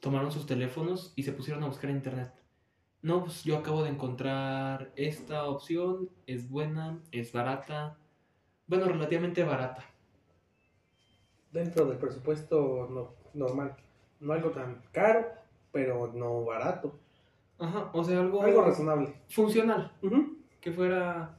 tomaron 0.00 0.32
sus 0.32 0.46
teléfonos 0.46 1.12
y 1.16 1.22
se 1.22 1.32
pusieron 1.32 1.62
a 1.62 1.68
buscar 1.68 1.90
en 1.90 1.96
internet 1.96 2.32
no, 3.02 3.24
pues 3.24 3.42
yo 3.42 3.58
acabo 3.58 3.82
de 3.82 3.90
encontrar 3.90 4.92
esta 4.94 5.46
opción, 5.46 6.08
es 6.28 6.48
buena, 6.48 7.00
es 7.10 7.32
barata, 7.32 7.98
bueno, 8.68 8.86
relativamente 8.86 9.42
barata. 9.42 9.84
Dentro 11.50 11.86
del 11.86 11.98
presupuesto 11.98 13.12
normal, 13.34 13.76
no 14.20 14.32
algo 14.32 14.50
tan 14.50 14.82
caro, 14.92 15.26
pero 15.72 16.12
no 16.14 16.44
barato. 16.44 16.94
Ajá, 17.58 17.90
o 17.92 18.04
sea, 18.04 18.20
algo... 18.20 18.40
Algo 18.40 18.62
razonable. 18.62 19.14
Funcional. 19.28 19.92
Que 20.62 20.72
fuera, 20.72 21.36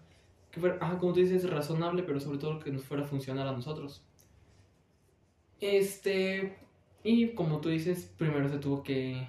que 0.52 0.60
fuera, 0.60 0.78
como 1.00 1.14
tú 1.14 1.22
dices, 1.22 1.50
razonable, 1.50 2.04
pero 2.04 2.20
sobre 2.20 2.38
todo 2.38 2.60
que 2.60 2.72
nos 2.72 2.84
fuera 2.84 3.04
funcional 3.04 3.48
a 3.48 3.54
nosotros. 3.54 4.04
Este, 5.60 6.56
y 7.04 7.30
como 7.30 7.62
tú 7.62 7.70
dices, 7.70 8.14
primero 8.18 8.50
se 8.50 8.60
tuvo 8.60 8.84
que 8.84 9.28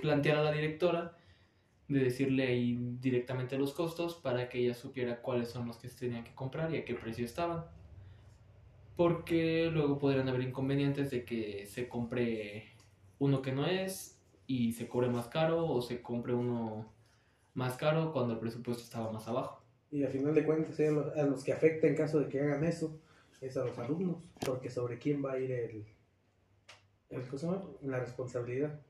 plantear 0.00 0.38
a 0.38 0.42
la 0.42 0.52
directora 0.52 1.16
de 1.88 2.00
decirle 2.00 2.46
ahí 2.46 2.78
directamente 3.00 3.56
los 3.58 3.72
costos 3.72 4.14
para 4.14 4.48
que 4.48 4.58
ella 4.58 4.74
supiera 4.74 5.22
cuáles 5.22 5.48
son 5.48 5.66
los 5.66 5.78
que 5.78 5.88
se 5.88 5.98
tenían 5.98 6.24
que 6.24 6.34
comprar 6.34 6.72
y 6.72 6.76
a 6.76 6.84
qué 6.84 6.94
precio 6.94 7.24
estaban. 7.24 7.64
Porque 8.96 9.70
luego 9.72 9.98
podrían 9.98 10.28
haber 10.28 10.42
inconvenientes 10.42 11.10
de 11.10 11.24
que 11.24 11.66
se 11.66 11.88
compre 11.88 12.64
uno 13.18 13.40
que 13.42 13.52
no 13.52 13.66
es 13.66 14.20
y 14.46 14.72
se 14.72 14.88
cobre 14.88 15.08
más 15.08 15.28
caro 15.28 15.66
o 15.66 15.80
se 15.80 16.02
compre 16.02 16.34
uno 16.34 16.92
más 17.58 17.76
caro 17.76 18.12
cuando 18.12 18.34
el 18.34 18.38
presupuesto 18.38 18.84
estaba 18.84 19.10
más 19.10 19.26
abajo. 19.26 19.60
Y 19.90 20.04
al 20.04 20.12
final 20.12 20.32
de 20.32 20.44
cuentas, 20.44 20.78
a 20.78 21.22
los 21.24 21.42
que 21.42 21.52
afecta 21.52 21.88
en 21.88 21.96
caso 21.96 22.20
de 22.20 22.28
que 22.28 22.40
hagan 22.40 22.62
eso 22.62 23.00
es 23.40 23.56
a 23.56 23.64
los 23.64 23.76
alumnos, 23.78 24.22
porque 24.46 24.70
sobre 24.70 24.98
quién 24.98 25.24
va 25.24 25.32
a 25.32 25.38
ir 25.40 25.50
el, 25.50 25.86
el 27.10 27.22
la 27.82 27.98
responsabilidad. 27.98 28.80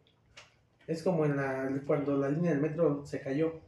Es 0.87 1.03
como 1.03 1.25
en 1.25 1.37
la, 1.37 1.83
cuando 1.87 2.17
la 2.19 2.29
línea 2.29 2.51
del 2.51 2.61
metro 2.61 3.07
se 3.07 3.23
cayó. 3.23 3.61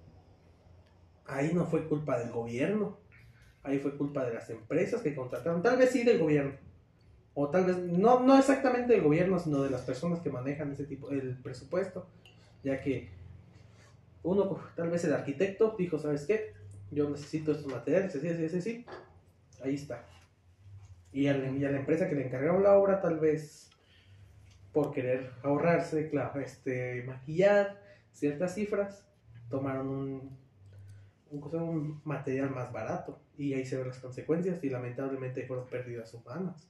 Ahí 1.24 1.52
no 1.54 1.64
fue 1.64 1.88
culpa 1.88 2.18
del 2.18 2.30
gobierno. 2.30 2.98
Ahí 3.62 3.78
fue 3.78 3.96
culpa 3.96 4.26
de 4.26 4.34
las 4.34 4.50
empresas 4.50 5.00
que 5.00 5.14
contrataron. 5.14 5.62
Tal 5.62 5.78
vez 5.78 5.90
sí 5.90 6.04
del 6.04 6.18
gobierno. 6.18 6.52
O 7.32 7.48
tal 7.48 7.64
vez, 7.64 7.78
no, 7.78 8.20
no 8.20 8.38
exactamente 8.38 8.92
del 8.92 9.02
gobierno, 9.02 9.38
sino 9.38 9.62
de 9.62 9.70
las 9.70 9.82
personas 9.82 10.20
que 10.20 10.30
manejan 10.30 10.72
ese 10.72 10.84
tipo, 10.84 11.10
el 11.10 11.38
presupuesto. 11.38 12.06
Ya 12.62 12.82
que 12.82 13.19
uno, 14.22 14.60
tal 14.76 14.90
vez 14.90 15.04
el 15.04 15.14
arquitecto, 15.14 15.74
dijo, 15.78 15.98
¿sabes 15.98 16.26
qué? 16.26 16.52
Yo 16.90 17.08
necesito 17.08 17.52
estos 17.52 17.72
materiales, 17.72 18.14
así, 18.14 18.28
así, 18.28 18.56
así, 18.56 18.86
Ahí 19.62 19.74
está. 19.74 20.04
Y 21.12 21.26
a, 21.26 21.36
la, 21.36 21.48
empresa 21.48 22.08
que 22.08 22.14
le 22.14 22.26
encargaron 22.26 22.62
la 22.62 22.78
obra, 22.78 23.00
tal 23.00 23.18
vez 23.18 23.70
por 24.72 24.92
querer 24.92 25.32
ahorrarse, 25.42 26.08
claro, 26.08 26.40
este, 26.40 27.02
maquillar 27.04 27.80
ciertas 28.12 28.54
cifras, 28.54 29.08
tomaron 29.48 29.88
un, 29.88 30.38
un, 31.30 32.00
material 32.04 32.50
más 32.50 32.72
barato 32.72 33.20
y 33.36 33.54
ahí 33.54 33.64
se 33.64 33.76
ven 33.76 33.88
las 33.88 33.98
consecuencias 33.98 34.62
y 34.62 34.70
lamentablemente 34.70 35.46
fueron 35.46 35.66
pérdidas 35.68 36.14
humanas. 36.14 36.68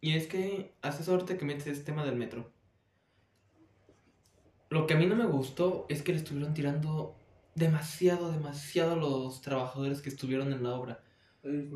Y 0.00 0.16
es 0.16 0.26
que 0.26 0.74
haces 0.82 1.08
ahorita 1.08 1.36
que 1.38 1.44
metes 1.44 1.66
ese 1.66 1.84
tema 1.84 2.04
del 2.04 2.16
metro. 2.16 2.50
Lo 4.72 4.86
que 4.86 4.94
a 4.94 4.96
mí 4.96 5.04
no 5.04 5.14
me 5.14 5.26
gustó 5.26 5.84
es 5.90 6.00
que 6.00 6.12
le 6.12 6.18
estuvieron 6.18 6.54
tirando 6.54 7.14
demasiado, 7.54 8.32
demasiado 8.32 8.96
los 8.96 9.42
trabajadores 9.42 10.00
que 10.00 10.08
estuvieron 10.08 10.50
en 10.50 10.62
la 10.62 10.74
obra. 10.74 11.00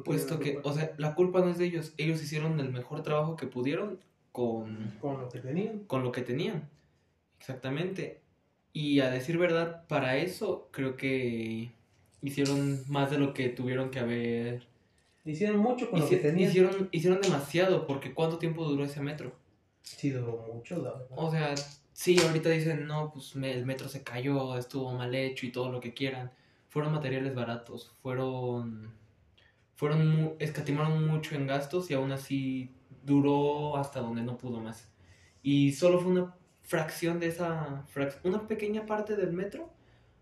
Puesto 0.02 0.38
que, 0.38 0.60
o 0.62 0.72
sea, 0.72 0.94
la 0.96 1.14
culpa 1.14 1.40
no 1.40 1.50
es 1.50 1.58
de 1.58 1.66
ellos. 1.66 1.92
Ellos 1.98 2.22
hicieron 2.22 2.58
el 2.58 2.72
mejor 2.72 3.02
trabajo 3.02 3.36
que 3.36 3.46
pudieron 3.46 4.00
con, 4.32 4.96
con 4.98 5.20
lo 5.20 5.28
que 5.28 5.40
tenían. 5.40 5.80
Con 5.80 6.04
lo 6.04 6.10
que 6.10 6.22
tenían, 6.22 6.70
exactamente. 7.38 8.22
Y 8.72 9.00
a 9.00 9.10
decir 9.10 9.36
verdad, 9.36 9.86
para 9.88 10.16
eso 10.16 10.70
creo 10.70 10.96
que 10.96 11.72
hicieron 12.22 12.82
más 12.88 13.10
de 13.10 13.18
lo 13.18 13.34
que 13.34 13.50
tuvieron 13.50 13.90
que 13.90 13.98
haber. 13.98 14.66
Hicieron 15.26 15.58
mucho 15.58 15.90
con 15.90 16.00
lo 16.00 16.08
que 16.08 16.16
tenían. 16.16 16.48
Hicieron, 16.48 16.88
hicieron 16.92 17.20
demasiado, 17.20 17.86
porque 17.86 18.14
¿cuánto 18.14 18.38
tiempo 18.38 18.64
duró 18.64 18.84
ese 18.84 19.02
metro? 19.02 19.34
Sí, 19.82 20.08
duró 20.08 20.46
mucho, 20.50 20.78
la 20.78 20.92
verdad. 20.92 21.08
O 21.10 21.30
sea, 21.30 21.54
sí, 21.96 22.20
ahorita 22.20 22.50
dicen, 22.50 22.86
no, 22.86 23.10
pues 23.12 23.34
el 23.36 23.64
metro 23.64 23.88
se 23.88 24.02
cayó, 24.04 24.56
estuvo 24.58 24.92
mal 24.92 25.14
hecho 25.14 25.46
y 25.46 25.52
todo 25.52 25.72
lo 25.72 25.80
que 25.80 25.94
quieran. 25.94 26.30
Fueron 26.68 26.92
materiales 26.92 27.34
baratos, 27.34 27.90
fueron. 28.02 28.92
Fueron. 29.74 30.36
escatimaron 30.38 31.06
mucho 31.06 31.34
en 31.34 31.46
gastos 31.46 31.90
y 31.90 31.94
aún 31.94 32.12
así 32.12 32.74
duró 33.02 33.76
hasta 33.78 34.00
donde 34.00 34.22
no 34.22 34.36
pudo 34.36 34.60
más. 34.60 34.88
Y 35.42 35.72
solo 35.72 35.98
fue 35.98 36.12
una 36.12 36.34
fracción 36.62 37.18
de 37.18 37.28
esa, 37.28 37.86
una 38.24 38.46
pequeña 38.46 38.84
parte 38.86 39.16
del 39.16 39.32
metro 39.32 39.72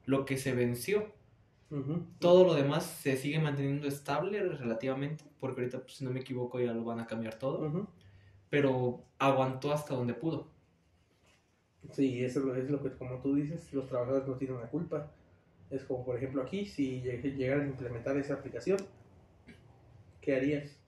lo 0.07 0.25
que 0.27 0.37
se 0.39 0.55
venció. 0.55 1.13
Todo 2.21 2.45
lo 2.45 2.55
demás 2.55 2.85
se 2.85 3.17
sigue 3.17 3.41
manteniendo 3.41 3.89
estable 3.89 4.41
relativamente, 4.41 5.25
porque 5.41 5.63
ahorita, 5.63 5.81
pues, 5.81 5.95
si 5.95 6.05
no 6.05 6.13
me 6.13 6.21
equivoco, 6.21 6.61
ya 6.61 6.73
lo 6.73 6.85
van 6.85 7.01
a 7.01 7.07
cambiar 7.07 7.37
todo. 7.37 7.89
Pero 8.49 9.03
aguantó 9.19 9.73
hasta 9.73 9.95
donde 9.95 10.15
pudo. 10.15 10.54
Sí, 11.93 12.25
eso 12.25 12.55
es 12.55 12.71
lo 12.71 12.83
que, 12.83 12.91
como 12.93 13.19
tú 13.19 13.35
dices, 13.35 13.73
los 13.73 13.89
trabajadores 13.89 14.27
no 14.27 14.35
tienen 14.35 14.61
la 14.61 14.69
culpa. 14.69 15.11
Es 15.71 15.85
como, 15.85 16.05
por 16.05 16.17
ejemplo, 16.17 16.43
aquí, 16.43 16.67
si 16.67 17.01
llegaran 17.01 17.67
a 17.67 17.71
implementar 17.71 18.17
esa 18.17 18.35
aplicación, 18.35 18.79
¿qué 20.21 20.37
harías? 20.37 20.79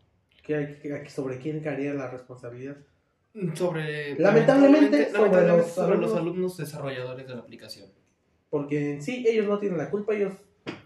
sobre 1.09 1.39
quién 1.39 1.61
caería 1.61 1.93
la 1.95 2.09
responsabilidad. 2.09 2.77
Sobre. 3.55 4.19
Lamentablemente, 4.19 5.11
sobre, 5.11 5.47
los, 5.47 6.15
alumnos. 6.15 6.57
desarrolladores 6.57 7.27
de 7.27 7.35
la 7.35 7.41
aplicación. 7.41 7.91
Porque 8.49 8.95
en 8.95 9.03
sí, 9.03 9.25
ellos 9.29 9.47
no 9.47 9.59
tienen 9.59 9.79
la 9.79 9.91
culpa. 9.91 10.15
Ellos. 10.15 10.35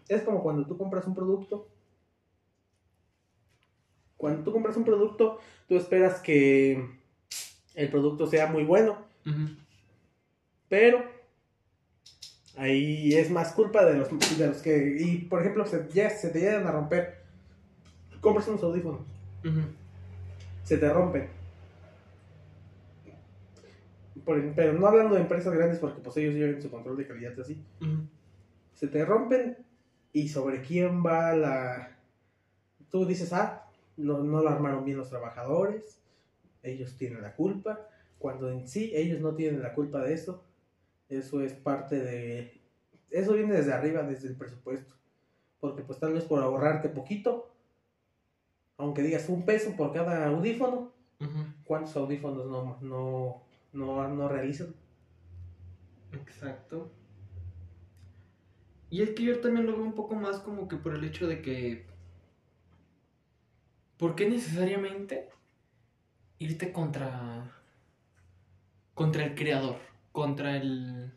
Es 0.08 0.22
como 0.22 0.42
cuando 0.42 0.66
tú 0.66 0.76
compras 0.76 1.06
un 1.06 1.14
producto. 1.14 1.68
Cuando 4.16 4.42
tú 4.42 4.52
compras 4.52 4.76
un 4.76 4.84
producto, 4.84 5.38
tú 5.68 5.76
esperas 5.76 6.20
que 6.20 6.84
el 7.74 7.88
producto 7.88 8.26
sea 8.26 8.46
muy 8.46 8.64
bueno. 8.64 8.98
Pero 10.70 11.04
Ahí 12.56 13.14
es 13.14 13.30
más 13.30 13.52
culpa 13.52 13.84
de 13.86 13.94
los, 13.96 14.08
de 14.38 14.46
los 14.48 14.58
que, 14.60 14.96
y 15.00 15.18
por 15.18 15.40
ejemplo, 15.40 15.64
se, 15.66 15.88
ya 15.94 16.10
se 16.10 16.28
te 16.30 16.40
llegan 16.40 16.66
a 16.66 16.72
romper. 16.72 17.20
Compras 18.20 18.48
unos 18.48 18.62
audífonos, 18.62 19.00
se 20.64 20.76
te 20.76 20.92
rompen. 20.92 21.28
Por- 24.24 24.52
pero 24.54 24.72
no 24.74 24.86
hablando 24.86 25.14
de 25.14 25.22
empresas 25.22 25.54
grandes 25.54 25.78
porque 25.78 26.00
pues 26.02 26.16
ellos 26.18 26.34
llevan 26.34 26.60
su 26.60 26.70
control 26.70 26.96
de 26.98 27.06
calidad 27.06 27.38
así. 27.40 27.62
Se 28.74 28.88
te 28.88 29.04
rompen 29.04 29.56
y 30.12 30.28
sobre 30.28 30.60
quién 30.60 31.04
va 31.04 31.34
la... 31.34 31.96
Tú 32.90 33.06
dices, 33.06 33.32
ah, 33.32 33.64
no, 33.96 34.22
no 34.22 34.42
lo 34.42 34.48
armaron 34.50 34.84
bien 34.84 34.98
los 34.98 35.08
trabajadores, 35.08 36.00
ellos 36.62 36.96
tienen 36.96 37.22
la 37.22 37.34
culpa, 37.34 37.80
cuando 38.18 38.50
en 38.50 38.66
sí 38.68 38.90
ellos 38.94 39.20
no 39.20 39.34
tienen 39.34 39.62
la 39.62 39.72
culpa 39.72 40.02
de 40.02 40.12
eso. 40.14 40.44
Eso 41.10 41.42
es 41.42 41.52
parte 41.52 41.96
de... 41.96 42.62
Eso 43.10 43.34
viene 43.34 43.54
desde 43.54 43.72
arriba, 43.72 44.04
desde 44.04 44.28
el 44.28 44.36
presupuesto. 44.36 44.94
Porque 45.58 45.82
pues 45.82 45.98
tal 45.98 46.14
vez 46.14 46.24
por 46.24 46.40
ahorrarte 46.40 46.88
poquito, 46.88 47.52
aunque 48.78 49.02
digas 49.02 49.28
un 49.28 49.44
peso 49.44 49.76
por 49.76 49.92
cada 49.92 50.26
audífono. 50.28 50.92
¿cuántos 51.64 51.94
audífonos 51.96 52.46
no, 52.46 52.78
no, 52.80 53.42
no, 53.74 54.08
no 54.08 54.28
realizan? 54.28 54.74
Exacto. 56.12 56.90
Y 58.88 59.02
es 59.02 59.10
que 59.10 59.24
yo 59.24 59.40
también 59.40 59.66
lo 59.66 59.74
veo 59.74 59.84
un 59.84 59.94
poco 59.94 60.14
más 60.14 60.38
como 60.38 60.66
que 60.66 60.76
por 60.76 60.94
el 60.94 61.04
hecho 61.04 61.26
de 61.26 61.42
que... 61.42 61.86
¿Por 63.98 64.14
qué 64.14 64.30
necesariamente 64.30 65.28
irte 66.38 66.72
contra... 66.72 67.52
contra 68.94 69.24
el 69.24 69.34
creador? 69.34 69.89
Contra 70.12 70.56
el... 70.56 71.12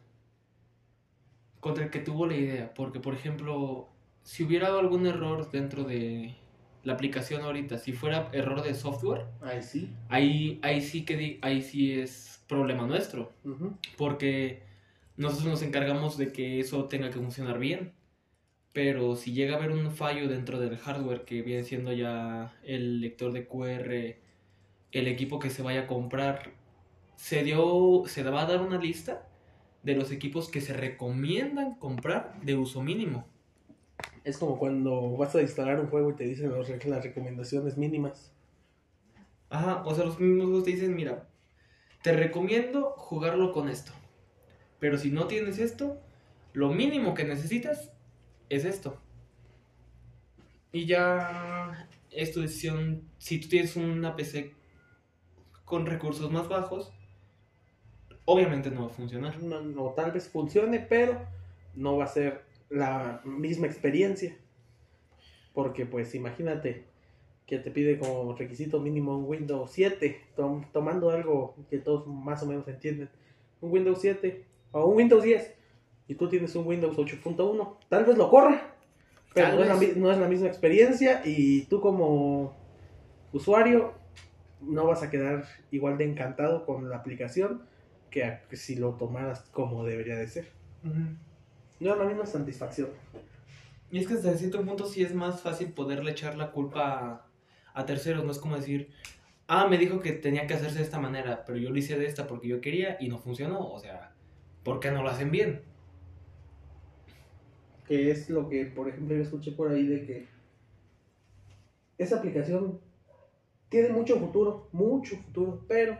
contra 1.59 1.85
el 1.85 1.89
que 1.89 1.99
tuvo 1.99 2.25
la 2.27 2.35
idea. 2.35 2.73
Porque, 2.73 2.99
por 2.99 3.13
ejemplo, 3.13 3.89
si 4.23 4.43
hubiera 4.43 4.67
algún 4.77 5.07
error 5.07 5.49
dentro 5.51 5.83
de 5.83 6.35
la 6.83 6.93
aplicación 6.93 7.41
ahorita, 7.43 7.77
si 7.77 7.93
fuera 7.93 8.29
error 8.33 8.61
de 8.63 8.73
software, 8.75 9.25
Ahí 9.41 9.63
sí. 9.63 9.89
ahí, 10.09 10.59
ahí 10.63 10.81
sí 10.81 11.05
que 11.05 11.39
ahí 11.41 11.61
sí 11.61 11.93
es 11.99 12.43
problema 12.47 12.85
nuestro 12.85 13.31
porque 13.97 14.63
nosotros 15.15 15.47
nos 15.47 15.61
encargamos 15.61 16.17
de 16.17 16.31
que 16.33 16.59
eso 16.59 16.85
tenga 16.85 17.09
que 17.09 17.19
funcionar 17.19 17.57
bien. 17.59 17.93
Pero 18.73 19.15
si 19.15 19.33
llega 19.33 19.53
a 19.53 19.57
haber 19.57 19.71
un 19.71 19.91
fallo 19.91 20.27
dentro 20.27 20.59
del 20.59 20.77
hardware 20.77 21.25
que 21.25 21.41
viene 21.43 21.63
siendo 21.63 21.93
ya 21.93 22.53
el 22.63 23.01
lector 23.01 23.31
de 23.31 23.47
QR, 23.47 24.17
el 24.91 25.07
equipo 25.07 25.39
que 25.39 25.51
se 25.51 25.61
vaya 25.61 25.81
a 25.81 25.87
comprar, 25.87 26.51
se 27.15 27.43
dio, 27.43 28.03
se 28.07 28.23
va 28.23 28.41
a 28.41 28.45
dar 28.45 28.61
una 28.61 28.77
lista 28.77 29.27
de 29.83 29.95
los 29.95 30.11
equipos 30.11 30.49
que 30.49 30.61
se 30.61 30.73
recomiendan 30.73 31.75
comprar 31.75 32.39
de 32.41 32.55
uso 32.55 32.81
mínimo. 32.81 33.27
Es 34.23 34.37
como 34.37 34.57
cuando 34.57 35.17
vas 35.17 35.35
a 35.35 35.41
instalar 35.41 35.79
un 35.79 35.87
juego 35.87 36.11
y 36.11 36.15
te 36.15 36.23
dicen 36.23 36.49
los 36.49 36.69
las 36.69 37.03
recomendaciones 37.03 37.77
mínimas. 37.77 38.31
Ajá, 39.49 39.83
o 39.85 39.93
sea, 39.93 40.05
los 40.05 40.19
mismos 40.19 40.45
juegos 40.45 40.63
te 40.63 40.71
dicen, 40.71 40.95
mira, 40.95 41.27
te 42.01 42.13
recomiendo 42.13 42.93
jugarlo 42.97 43.51
con 43.51 43.69
esto. 43.69 43.91
Pero 44.79 44.97
si 44.97 45.11
no 45.11 45.27
tienes 45.27 45.59
esto, 45.59 46.01
lo 46.53 46.69
mínimo 46.69 47.13
que 47.13 47.23
necesitas 47.23 47.91
es 48.49 48.65
esto. 48.65 48.99
Y 50.71 50.85
ya 50.85 51.87
es 52.09 52.31
tu 52.31 52.41
decisión, 52.41 53.03
si 53.17 53.39
tú 53.39 53.47
tienes 53.47 53.75
una 53.75 54.15
PC 54.15 54.53
con 55.65 55.85
recursos 55.85 56.31
más 56.31 56.47
bajos, 56.47 56.91
obviamente 58.25 58.69
no 58.71 58.81
va 58.81 58.87
a 58.87 58.89
funcionar. 58.89 59.41
No, 59.41 59.61
no, 59.61 59.89
tal 59.91 60.11
vez 60.11 60.29
funcione, 60.29 60.79
pero 60.79 61.19
no 61.75 61.97
va 61.97 62.05
a 62.05 62.07
ser 62.07 62.41
la 62.69 63.21
misma 63.23 63.67
experiencia. 63.67 64.35
Porque 65.53 65.85
pues 65.85 66.15
imagínate 66.15 66.85
que 67.45 67.59
te 67.59 67.71
pide 67.71 67.99
como 67.99 68.33
requisito 68.35 68.79
mínimo 68.79 69.17
un 69.17 69.25
Windows 69.25 69.69
7, 69.71 70.19
tom- 70.35 70.63
tomando 70.71 71.09
algo 71.11 71.55
que 71.69 71.77
todos 71.77 72.07
más 72.07 72.41
o 72.41 72.45
menos 72.45 72.67
entienden. 72.67 73.09
Un 73.61 73.71
Windows 73.71 73.99
7 74.01 74.45
o 74.71 74.85
un 74.85 74.97
Windows 74.97 75.23
10 75.23 75.53
y 76.07 76.15
tú 76.15 76.27
tienes 76.29 76.55
un 76.55 76.65
Windows 76.65 76.97
8.1, 76.97 77.75
tal 77.89 78.05
vez 78.05 78.17
lo 78.17 78.29
corra, 78.29 78.75
pero 79.33 79.47
es, 79.63 79.67
la, 79.67 79.75
no 79.99 80.11
es 80.11 80.17
la 80.17 80.27
misma 80.27 80.47
experiencia 80.47 81.21
y 81.23 81.61
tú 81.65 81.79
como 81.79 82.55
usuario 83.31 83.93
no 84.61 84.85
vas 84.87 85.03
a 85.03 85.09
quedar 85.09 85.45
igual 85.71 85.97
de 85.97 86.05
encantado 86.05 86.65
con 86.65 86.89
la 86.89 86.97
aplicación 86.97 87.61
que, 88.13 88.23
a- 88.23 88.43
que 88.47 88.55
si 88.55 88.75
lo 88.75 88.91
tomaras 88.93 89.41
como 89.51 89.83
debería 89.83 90.15
de 90.15 90.27
ser. 90.27 90.51
No 91.79 91.93
es 91.93 91.97
la 91.97 92.05
misma 92.05 92.27
satisfacción. 92.27 92.89
Y 93.91 93.97
es 93.97 94.07
que 94.07 94.13
hasta 94.13 94.37
cierto 94.37 94.63
punto 94.63 94.85
sí 94.85 95.03
es 95.03 95.15
más 95.15 95.41
fácil 95.41 95.73
poderle 95.73 96.11
echar 96.11 96.37
la 96.37 96.51
culpa 96.51 97.25
a, 97.73 97.79
a 97.79 97.85
terceros, 97.87 98.23
no 98.23 98.31
es 98.31 98.37
como 98.37 98.55
decir, 98.55 98.91
ah, 99.47 99.67
me 99.67 99.79
dijo 99.79 99.99
que 99.99 100.11
tenía 100.11 100.45
que 100.45 100.53
hacerse 100.53 100.77
de 100.77 100.83
esta 100.83 100.99
manera, 100.99 101.43
pero 101.45 101.57
yo 101.57 101.71
lo 101.71 101.77
hice 101.77 101.97
de 101.97 102.05
esta 102.05 102.27
porque 102.27 102.47
yo 102.47 102.61
quería 102.61 102.97
y 102.99 103.09
no 103.09 103.17
funcionó, 103.17 103.67
o 103.71 103.79
sea, 103.79 104.13
¿por 104.63 104.79
qué 104.79 104.91
no 104.91 105.01
lo 105.01 105.09
hacen 105.09 105.31
bien? 105.31 105.61
Que 107.87 108.11
es 108.11 108.29
lo 108.29 108.47
que, 108.47 108.65
por 108.65 108.87
ejemplo, 108.89 109.15
yo 109.15 109.23
escuché 109.23 109.51
por 109.51 109.71
ahí 109.71 109.87
de 109.87 110.05
que 110.05 110.27
esa 111.97 112.17
aplicación 112.17 112.79
tiene 113.69 113.89
mucho 113.89 114.19
futuro, 114.19 114.69
mucho 114.71 115.17
futuro, 115.17 115.65
pero 115.67 115.97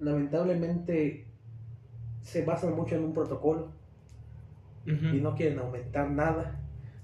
lamentablemente 0.00 1.26
se 2.22 2.44
basan 2.44 2.74
mucho 2.74 2.96
en 2.96 3.04
un 3.04 3.12
protocolo 3.14 3.72
y 5.14 5.20
no 5.20 5.34
quieren 5.34 5.58
aumentar 5.58 6.10
nada. 6.10 6.58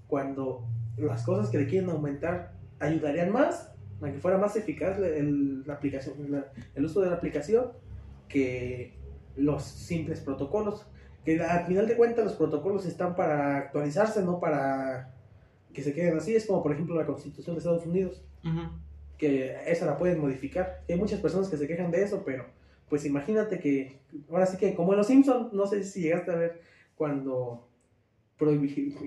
Cuando 0.09 0.67
las 0.97 1.25
cosas 1.25 1.51
que 1.51 1.59
le 1.59 1.67
quieren 1.67 1.91
aumentar 1.91 2.53
ayudarían 2.81 3.33
más 3.33 3.73
a 4.03 4.11
que 4.11 4.19
fuera 4.19 4.39
más 4.39 4.57
eficaz 4.57 4.99
el, 4.99 5.63
la 5.67 5.75
aplicación, 5.75 6.15
la- 6.31 6.47
el 6.75 6.85
uso 6.85 7.01
de 7.01 7.11
la 7.11 7.17
aplicación 7.17 7.67
que 8.29 8.95
los 9.37 9.63
simples 9.63 10.21
protocolos. 10.21 10.87
Que 11.25 11.41
al 11.43 11.67
final 11.67 11.87
de 11.89 11.97
cuentas 11.97 12.25
los 12.25 12.35
protocolos 12.35 12.87
están 12.87 13.15
para 13.17 13.57
actualizarse, 13.59 14.23
no 14.23 14.39
para 14.39 15.13
que 15.73 15.83
se 15.83 15.93
queden 15.93 16.17
así. 16.17 16.35
Es 16.35 16.47
como 16.47 16.63
por 16.63 16.73
ejemplo 16.73 16.95
la 16.95 17.05
constitución 17.07 17.57
de 17.57 17.59
Estados 17.59 17.85
Unidos, 17.87 18.25
que 19.19 19.57
esa 19.67 19.87
la 19.87 19.97
pueden 19.97 20.21
modificar. 20.21 20.83
Hay 20.89 20.97
muchas 20.97 21.21
personas 21.21 21.49
que 21.49 21.57
se 21.57 21.67
quejan 21.67 21.91
de 21.91 22.03
eso, 22.03 22.23
pero 22.25 22.45
pues 22.88 23.05
imagínate 23.05 23.59
que, 23.59 23.99
ahora 24.31 24.46
sí 24.46 24.57
que 24.57 24.75
como 24.75 24.92
en 24.92 24.99
los 24.99 25.07
Simpsons, 25.07 25.53
no 25.53 25.66
sé 25.66 25.83
si 25.85 26.03
llegaste 26.03 26.31
a 26.33 26.37
ver 26.37 26.61
cuando 26.96 27.66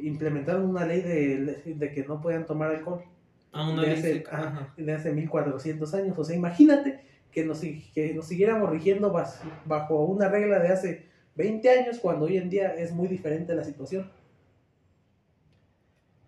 implementaron 0.01 0.65
una 0.65 0.85
ley 0.85 1.01
de, 1.01 1.61
de 1.75 1.91
que 1.91 2.03
no 2.03 2.19
podían 2.21 2.45
tomar 2.45 2.71
alcohol 2.71 3.03
Ah, 3.51 3.69
una 3.69 3.81
de 3.81 3.87
ley 3.89 3.97
hace, 3.99 4.23
ajá. 4.29 4.73
de 4.77 4.93
hace 4.93 5.11
1400 5.11 5.93
años. 5.95 6.17
O 6.19 6.23
sea, 6.23 6.35
imagínate 6.35 7.01
que 7.31 7.45
nos, 7.45 7.59
que 7.61 8.13
nos 8.15 8.27
siguiéramos 8.27 8.69
rigiendo 8.69 9.11
bas- 9.13 9.39
bajo 9.65 10.03
una 10.05 10.29
regla 10.29 10.59
de 10.59 10.67
hace 10.69 11.05
20 11.35 11.69
años 11.69 11.99
cuando 11.99 12.25
hoy 12.25 12.37
en 12.37 12.49
día 12.49 12.73
es 12.75 12.91
muy 12.91 13.07
diferente 13.07 13.55
la 13.55 13.63
situación. 13.63 14.11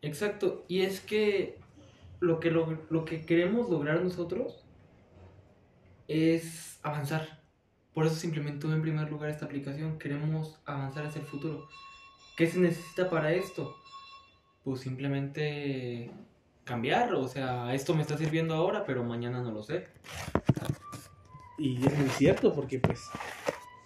Exacto, 0.01 0.65
y 0.67 0.81
es 0.81 0.99
que 0.99 1.59
lo 2.19 2.39
que, 2.39 2.49
lo, 2.49 2.79
lo 2.89 3.05
que 3.05 3.23
queremos 3.25 3.69
lograr 3.69 4.01
nosotros 4.03 4.65
es 6.07 6.79
avanzar. 6.81 7.40
Por 7.93 8.06
eso 8.06 8.15
se 8.15 8.27
implementó 8.27 8.73
en 8.73 8.82
primer 8.82 9.10
lugar 9.10 9.30
esta 9.30 9.45
aplicación. 9.45 9.99
Queremos 9.99 10.60
avanzar 10.65 11.06
hacia 11.06 11.21
el 11.21 11.27
futuro. 11.27 11.67
¿Qué 12.38 12.47
se 12.47 12.60
necesita 12.60 13.10
para 13.10 13.34
esto? 13.34 13.75
Pues 14.63 14.82
simplemente 14.82 16.10
cambiar. 16.63 17.13
O 17.13 17.27
sea, 17.27 17.73
esto 17.73 17.93
me 17.93 18.01
está 18.01 18.17
sirviendo 18.17 18.54
ahora, 18.54 18.86
pero 18.86 19.04
mañana 19.04 19.41
no 19.41 19.51
lo 19.51 19.63
sé. 19.63 19.88
Y 21.58 21.86
es 21.86 21.97
muy 21.97 22.10
cierto 22.10 22.54
porque 22.54 22.80
pues 22.80 23.01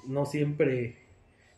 no 0.06 0.26
siempre, 0.26 0.98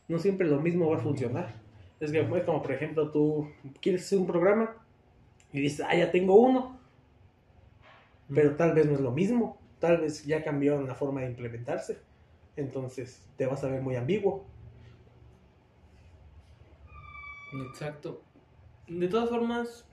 no 0.07 0.17
siempre 0.19 0.47
lo 0.47 0.59
mismo 0.59 0.89
va 0.89 0.97
a 0.97 1.01
funcionar. 1.01 1.53
Es 1.99 2.11
que 2.11 2.19
es 2.19 2.43
como 2.43 2.61
por 2.61 2.71
ejemplo 2.71 3.11
tú 3.11 3.49
quieres 3.81 4.05
hacer 4.05 4.19
un 4.19 4.27
programa 4.27 4.75
y 5.51 5.61
dices, 5.61 5.85
ah, 5.87 5.95
ya 5.95 6.11
tengo 6.11 6.35
uno, 6.35 6.79
pero 8.33 8.55
tal 8.55 8.73
vez 8.73 8.85
no 8.85 8.93
es 8.93 8.99
lo 8.99 9.11
mismo, 9.11 9.57
tal 9.79 9.97
vez 10.01 10.25
ya 10.25 10.43
cambiaron 10.43 10.87
la 10.87 10.95
forma 10.95 11.21
de 11.21 11.27
implementarse, 11.27 11.97
entonces 12.57 13.25
te 13.37 13.45
vas 13.45 13.63
a 13.63 13.69
ver 13.69 13.81
muy 13.81 13.95
ambiguo. 13.95 14.45
Exacto. 17.69 18.21
De 18.87 19.07
todas 19.07 19.29
formas, 19.29 19.85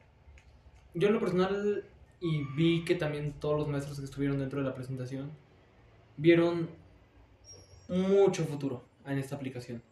yo 0.95 1.09
en 1.09 1.15
lo 1.15 1.21
personal, 1.21 1.85
y 2.21 2.45
vi 2.57 2.85
que 2.85 2.95
también 2.95 3.33
todos 3.39 3.59
los 3.59 3.69
maestros 3.69 3.99
que 3.99 4.05
estuvieron 4.05 4.39
dentro 4.39 4.61
de 4.61 4.67
la 4.67 4.75
presentación, 4.75 5.31
vieron 6.17 6.69
mucho 7.89 8.45
futuro 8.45 8.85
en 9.07 9.19
esta 9.19 9.37
aplicación. 9.37 9.83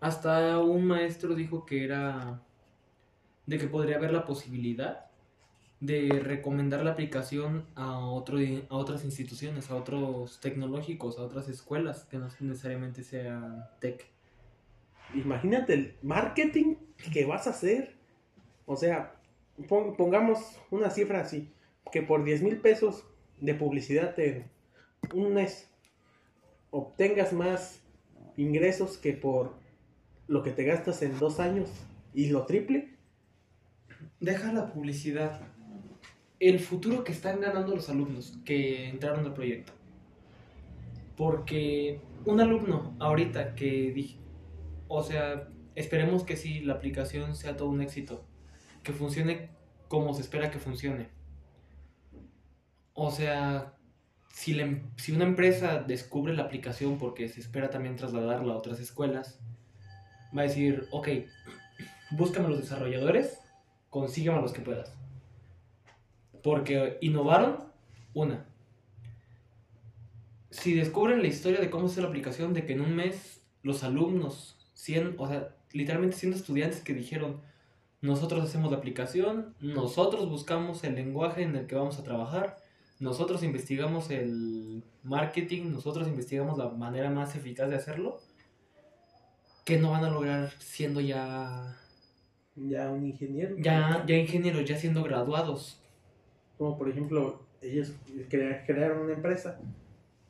Hasta 0.00 0.58
un 0.60 0.86
maestro 0.86 1.34
dijo 1.34 1.66
que 1.66 1.84
era 1.84 2.40
de 3.46 3.58
que 3.58 3.66
podría 3.66 3.96
haber 3.96 4.12
la 4.12 4.24
posibilidad 4.24 5.09
de 5.80 6.20
recomendar 6.22 6.84
la 6.84 6.92
aplicación 6.92 7.64
a, 7.74 7.98
otro, 7.98 8.38
a 8.68 8.76
otras 8.76 9.04
instituciones, 9.04 9.70
a 9.70 9.76
otros 9.76 10.38
tecnológicos, 10.40 11.18
a 11.18 11.22
otras 11.22 11.48
escuelas, 11.48 12.04
que 12.04 12.18
no 12.18 12.28
necesariamente 12.40 13.02
sean 13.02 13.64
tech. 13.80 14.04
imagínate 15.14 15.72
el 15.74 15.94
marketing 16.02 16.76
que 17.12 17.24
vas 17.24 17.46
a 17.46 17.50
hacer. 17.50 17.94
O 18.66 18.76
sea, 18.76 19.14
pon- 19.68 19.96
pongamos 19.96 20.38
una 20.70 20.90
cifra 20.90 21.20
así, 21.22 21.50
que 21.90 22.02
por 22.02 22.24
10 22.24 22.42
mil 22.42 22.58
pesos 22.58 23.04
de 23.40 23.54
publicidad 23.54 24.18
en 24.20 24.44
un 25.14 25.32
mes 25.34 25.70
obtengas 26.70 27.32
más 27.32 27.80
ingresos 28.36 28.98
que 28.98 29.12
por 29.14 29.54
lo 30.28 30.42
que 30.42 30.50
te 30.52 30.64
gastas 30.64 31.00
en 31.02 31.18
dos 31.18 31.40
años 31.40 31.70
y 32.14 32.28
lo 32.28 32.44
triple. 32.44 32.94
Deja 34.20 34.52
la 34.52 34.72
publicidad. 34.72 35.40
El 36.40 36.58
futuro 36.58 37.04
que 37.04 37.12
están 37.12 37.40
ganando 37.40 37.76
los 37.76 37.88
alumnos 37.88 38.36
que 38.44 38.88
entraron 38.88 39.24
al 39.26 39.34
proyecto. 39.34 39.72
Porque 41.16 42.00
un 42.24 42.40
alumno 42.40 42.96
ahorita 42.98 43.54
que 43.54 43.92
dije, 43.92 44.18
o 44.88 45.02
sea, 45.02 45.48
esperemos 45.74 46.24
que 46.24 46.36
sí, 46.36 46.60
la 46.60 46.74
aplicación 46.74 47.36
sea 47.36 47.56
todo 47.56 47.68
un 47.68 47.82
éxito. 47.82 48.24
Que 48.82 48.92
funcione 48.92 49.50
como 49.88 50.14
se 50.14 50.22
espera 50.22 50.50
que 50.50 50.58
funcione. 50.58 51.10
O 52.94 53.10
sea, 53.10 53.74
si, 54.32 54.54
la 54.54 54.62
em- 54.62 54.90
si 54.96 55.12
una 55.12 55.24
empresa 55.24 55.82
descubre 55.82 56.34
la 56.34 56.44
aplicación 56.44 56.98
porque 56.98 57.28
se 57.28 57.40
espera 57.40 57.70
también 57.70 57.96
trasladarla 57.96 58.54
a 58.54 58.56
otras 58.56 58.80
escuelas, 58.80 59.40
va 60.36 60.42
a 60.42 60.44
decir, 60.44 60.86
ok, 60.90 61.08
búscame 62.12 62.48
los 62.48 62.60
desarrolladores, 62.60 63.40
consígueme 63.90 64.38
a 64.38 64.40
los 64.42 64.52
que 64.52 64.62
puedas. 64.62 64.99
Porque 66.42 66.98
innovaron, 67.00 67.64
una. 68.14 68.46
Si 70.50 70.74
descubren 70.74 71.22
la 71.22 71.28
historia 71.28 71.60
de 71.60 71.70
cómo 71.70 71.86
es 71.86 71.96
la 71.96 72.08
aplicación, 72.08 72.54
de 72.54 72.66
que 72.66 72.72
en 72.72 72.80
un 72.80 72.94
mes 72.96 73.42
los 73.62 73.84
alumnos, 73.84 74.56
100, 74.74 75.14
o 75.18 75.28
sea, 75.28 75.54
literalmente 75.72 76.16
siendo 76.16 76.36
estudiantes 76.36 76.80
que 76.80 76.94
dijeron, 76.94 77.40
nosotros 78.00 78.42
hacemos 78.42 78.70
la 78.70 78.78
aplicación, 78.78 79.54
nosotros 79.60 80.28
buscamos 80.28 80.82
el 80.84 80.94
lenguaje 80.94 81.42
en 81.42 81.54
el 81.54 81.66
que 81.66 81.74
vamos 81.74 81.98
a 81.98 82.02
trabajar, 82.02 82.56
nosotros 82.98 83.42
investigamos 83.42 84.10
el 84.10 84.82
marketing, 85.02 85.70
nosotros 85.72 86.08
investigamos 86.08 86.58
la 86.58 86.68
manera 86.70 87.10
más 87.10 87.36
eficaz 87.36 87.68
de 87.68 87.76
hacerlo, 87.76 88.18
que 89.64 89.78
no 89.78 89.90
van 89.90 90.04
a 90.04 90.10
lograr 90.10 90.50
siendo 90.58 91.00
ya 91.00 91.78
Ya 92.56 92.90
un 92.90 93.06
ingeniero. 93.06 93.56
ya, 93.58 94.04
ya 94.06 94.16
ingenieros, 94.16 94.64
ya 94.64 94.76
siendo 94.76 95.02
graduados. 95.02 95.79
Como 96.60 96.76
por 96.76 96.90
ejemplo, 96.90 97.40
ellos 97.62 97.94
crea- 98.28 98.66
crearon 98.66 98.98
una 98.98 99.14
empresa, 99.14 99.58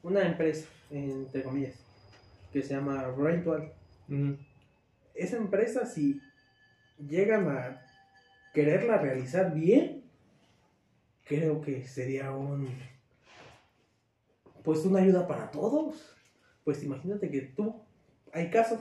una 0.00 0.24
empresa, 0.24 0.68
entre 0.88 1.42
comillas, 1.42 1.74
que 2.52 2.62
se 2.62 2.72
llama 2.72 3.08
Braintual. 3.08 3.72
Mm, 4.06 4.34
Esa 5.12 5.36
empresa, 5.38 5.84
si 5.86 6.20
llegan 7.04 7.48
a 7.48 7.82
quererla 8.54 8.98
realizar 8.98 9.52
bien, 9.52 10.04
creo 11.24 11.60
que 11.60 11.84
sería 11.88 12.30
un. 12.30 12.68
Pues 14.62 14.84
una 14.84 15.00
ayuda 15.00 15.26
para 15.26 15.50
todos. 15.50 16.14
Pues 16.62 16.84
imagínate 16.84 17.28
que 17.28 17.40
tú, 17.40 17.82
hay 18.32 18.50
casos 18.50 18.78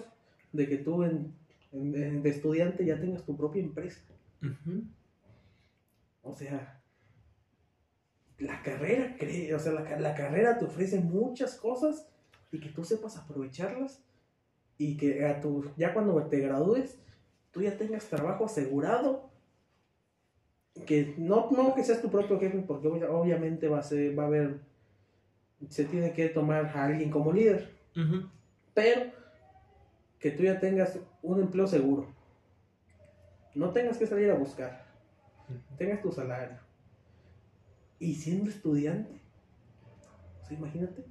de 0.53 0.69
que 0.69 0.77
tú 0.77 1.03
en, 1.03 1.33
de 1.71 2.29
estudiante 2.29 2.85
ya 2.85 3.01
tengas 3.01 3.25
tu 3.25 3.35
propia 3.35 3.63
empresa. 3.63 4.01
O 6.21 6.35
sea, 6.35 6.78
la 8.39 8.61
carrera, 8.63 9.15
o 9.55 9.59
sea, 9.59 9.71
la, 9.73 9.99
la 9.99 10.15
carrera 10.15 10.57
te 10.57 10.65
ofrece 10.65 10.99
muchas 10.99 11.55
cosas 11.55 12.07
y 12.51 12.59
que 12.59 12.69
tú 12.69 12.83
sepas 12.83 13.17
aprovecharlas 13.17 14.01
y 14.77 14.95
que 14.97 15.25
a 15.25 15.41
tu, 15.41 15.69
ya 15.77 15.93
cuando 15.93 16.15
te 16.27 16.39
gradúes, 16.39 16.97
tú 17.51 17.61
ya 17.61 17.77
tengas 17.77 18.05
trabajo 18.05 18.45
asegurado. 18.45 19.29
Que 20.85 21.13
no, 21.17 21.49
no 21.51 21.75
que 21.75 21.83
seas 21.83 22.01
tu 22.01 22.09
propio 22.09 22.39
jefe, 22.39 22.59
porque 22.59 22.87
obvia- 22.87 23.09
obviamente 23.11 23.67
va 23.67 23.79
a, 23.79 23.83
ser, 23.83 24.17
va 24.17 24.23
a 24.23 24.27
haber, 24.27 24.61
se 25.67 25.83
tiene 25.83 26.13
que 26.13 26.29
tomar 26.29 26.65
a 26.67 26.85
alguien 26.85 27.11
como 27.11 27.33
líder, 27.33 27.69
pero 28.73 29.11
que 30.19 30.31
tú 30.31 30.43
ya 30.43 30.57
tengas 30.59 30.97
un 31.21 31.41
empleo 31.41 31.67
seguro. 31.67 32.07
No 33.55 33.71
tengas 33.71 33.97
que 33.97 34.07
salir 34.07 34.31
a 34.31 34.35
buscar 34.35 34.85
tengas 35.77 36.01
tu 36.01 36.11
salario 36.11 36.57
y 37.99 38.15
siendo 38.15 38.49
estudiante, 38.49 39.21
o 40.41 40.45
sea, 40.45 40.57
imagínate, 40.57 41.05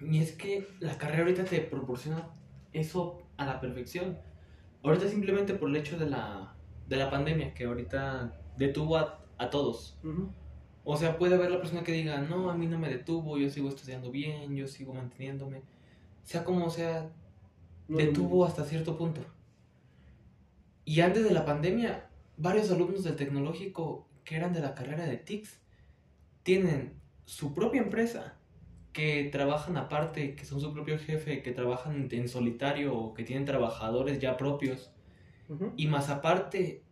Y 0.00 0.18
es 0.18 0.32
que 0.32 0.68
la 0.80 0.96
carrera 0.98 1.22
ahorita 1.22 1.44
te 1.44 1.60
proporciona 1.60 2.30
eso 2.72 3.22
a 3.36 3.46
la 3.46 3.60
perfección. 3.60 4.18
Ahorita 4.82 5.08
simplemente 5.08 5.54
por 5.54 5.70
el 5.70 5.76
hecho 5.76 5.98
de 5.98 6.08
la, 6.08 6.54
de 6.88 6.96
la 6.96 7.10
pandemia, 7.10 7.54
que 7.54 7.64
ahorita 7.64 8.40
detuvo 8.56 8.96
a, 8.96 9.24
a 9.38 9.50
todos. 9.50 9.98
O 10.84 10.96
sea, 10.96 11.18
puede 11.18 11.34
haber 11.34 11.50
la 11.50 11.58
persona 11.58 11.82
que 11.84 11.92
diga, 11.92 12.20
no, 12.20 12.50
a 12.50 12.54
mí 12.56 12.66
no 12.66 12.78
me 12.78 12.88
detuvo, 12.88 13.38
yo 13.38 13.50
sigo 13.50 13.68
estudiando 13.68 14.10
bien, 14.10 14.54
yo 14.56 14.66
sigo 14.68 14.94
manteniéndome. 14.94 15.62
Sea 16.22 16.44
como 16.44 16.70
sea, 16.70 17.10
No, 17.88 17.98
detuvo 17.98 18.44
hasta 18.44 18.64
cierto 18.64 18.96
punto. 18.96 19.20
Y 20.84 21.00
antes 21.00 21.24
de 21.24 21.30
la 21.32 21.44
pandemia, 21.44 22.08
varios 22.36 22.70
alumnos 22.70 23.04
del 23.04 23.16
tecnológico 23.16 24.07
que 24.28 24.36
eran 24.36 24.52
de 24.52 24.60
la 24.60 24.74
carrera 24.74 25.06
de 25.06 25.16
TICS 25.16 25.58
tienen 26.42 27.00
su 27.24 27.54
propia 27.54 27.80
empresa, 27.80 28.36
que 28.92 29.24
trabajan 29.32 29.78
aparte, 29.78 30.34
que 30.36 30.44
son 30.44 30.60
su 30.60 30.74
propio 30.74 30.98
jefe, 30.98 31.42
que 31.42 31.52
trabajan 31.52 32.08
en 32.10 32.28
solitario 32.28 32.94
o 32.94 33.14
que 33.14 33.24
tienen 33.24 33.46
trabajadores 33.46 34.18
ya 34.18 34.36
propios. 34.36 34.92
Y 35.78 35.86
más 35.86 36.10
aparte, 36.10 36.82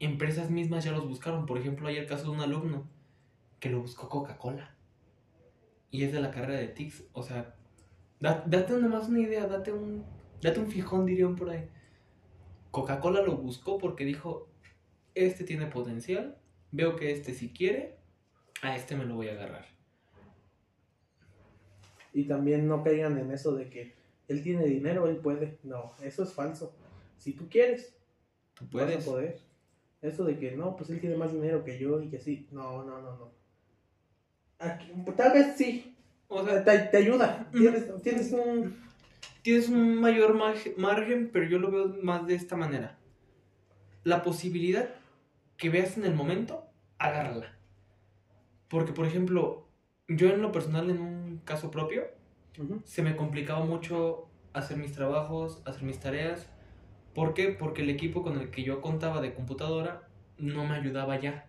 empresas 0.00 0.50
mismas 0.50 0.84
ya 0.84 0.92
los 0.92 1.08
buscaron. 1.08 1.46
Por 1.46 1.56
ejemplo, 1.56 1.88
hay 1.88 1.96
el 1.96 2.06
caso 2.06 2.24
de 2.24 2.30
un 2.36 2.40
alumno 2.42 2.86
que 3.58 3.70
lo 3.70 3.80
buscó 3.80 4.10
Coca-Cola. 4.10 4.76
Y 5.90 6.04
es 6.04 6.12
de 6.12 6.20
la 6.20 6.30
carrera 6.30 6.60
de 6.60 6.68
TICS. 6.68 7.04
O 7.14 7.22
sea, 7.22 7.54
da- 8.20 8.44
date 8.46 8.74
nomás 8.74 9.08
una 9.08 9.20
idea, 9.20 9.46
date 9.46 9.72
un, 9.72 10.04
date 10.42 10.60
un 10.60 10.68
fijón, 10.70 11.06
dirían 11.06 11.36
por 11.36 11.48
ahí. 11.48 11.70
Coca-Cola 12.70 13.22
lo 13.22 13.38
buscó 13.38 13.78
porque 13.78 14.04
dijo, 14.04 14.50
este 15.14 15.44
tiene 15.44 15.64
potencial, 15.66 16.36
veo 16.72 16.96
que 16.96 17.12
este 17.12 17.32
si 17.34 17.50
quiere, 17.52 17.96
a 18.62 18.74
este 18.76 18.96
me 18.96 19.04
lo 19.04 19.14
voy 19.14 19.28
a 19.28 19.32
agarrar. 19.32 19.66
Y 22.12 22.24
también 22.24 22.68
no 22.68 22.82
caigan 22.82 23.18
en 23.18 23.30
eso 23.30 23.54
de 23.54 23.68
que 23.70 23.94
él 24.28 24.42
tiene 24.42 24.64
dinero, 24.66 25.06
él 25.08 25.16
puede. 25.16 25.58
No, 25.62 25.92
eso 26.02 26.22
es 26.24 26.32
falso. 26.32 26.74
Si 27.18 27.32
tú 27.32 27.48
quieres, 27.48 27.94
Tú 28.54 28.64
vas 28.64 28.84
puedes. 28.86 29.06
a 29.06 29.10
poder. 29.10 29.38
Eso 30.02 30.24
de 30.24 30.38
que 30.38 30.52
no, 30.52 30.76
pues 30.76 30.90
él 30.90 31.00
tiene 31.00 31.16
más 31.16 31.32
dinero 31.32 31.64
que 31.64 31.78
yo 31.78 32.00
y 32.02 32.08
que 32.08 32.18
sí. 32.18 32.48
No, 32.50 32.82
no, 32.84 33.00
no, 33.00 33.16
no. 33.16 33.32
Aquí- 34.58 34.92
tal 35.16 35.32
vez 35.32 35.56
sí. 35.56 35.96
O 36.28 36.44
sea, 36.44 36.64
Te, 36.64 36.78
te 36.78 36.96
ayuda. 36.98 37.48
Tienes, 37.52 38.02
tienes 38.02 38.32
un. 38.32 38.76
tienes 39.42 39.68
un 39.68 39.96
mayor 40.00 40.34
marge- 40.34 40.74
margen, 40.76 41.30
pero 41.32 41.46
yo 41.46 41.58
lo 41.58 41.70
veo 41.70 41.88
más 42.02 42.26
de 42.26 42.34
esta 42.34 42.56
manera. 42.56 42.98
La 44.04 44.22
posibilidad 44.22 44.88
que 45.62 45.70
veas 45.70 45.96
en 45.96 46.04
el 46.04 46.16
momento, 46.16 46.66
agárrala. 46.98 47.56
Porque, 48.66 48.90
por 48.92 49.06
ejemplo, 49.06 49.68
yo 50.08 50.28
en 50.30 50.42
lo 50.42 50.50
personal, 50.50 50.90
en 50.90 51.00
un 51.00 51.40
caso 51.44 51.70
propio, 51.70 52.02
se 52.82 53.02
me 53.02 53.14
complicaba 53.14 53.64
mucho 53.64 54.26
hacer 54.54 54.76
mis 54.76 54.90
trabajos, 54.90 55.62
hacer 55.64 55.84
mis 55.84 56.00
tareas. 56.00 56.48
¿Por 57.14 57.32
qué? 57.32 57.50
Porque 57.50 57.82
el 57.82 57.90
equipo 57.90 58.24
con 58.24 58.40
el 58.40 58.50
que 58.50 58.64
yo 58.64 58.80
contaba 58.80 59.20
de 59.20 59.34
computadora 59.34 60.08
no 60.36 60.66
me 60.66 60.74
ayudaba 60.74 61.20
ya. 61.20 61.46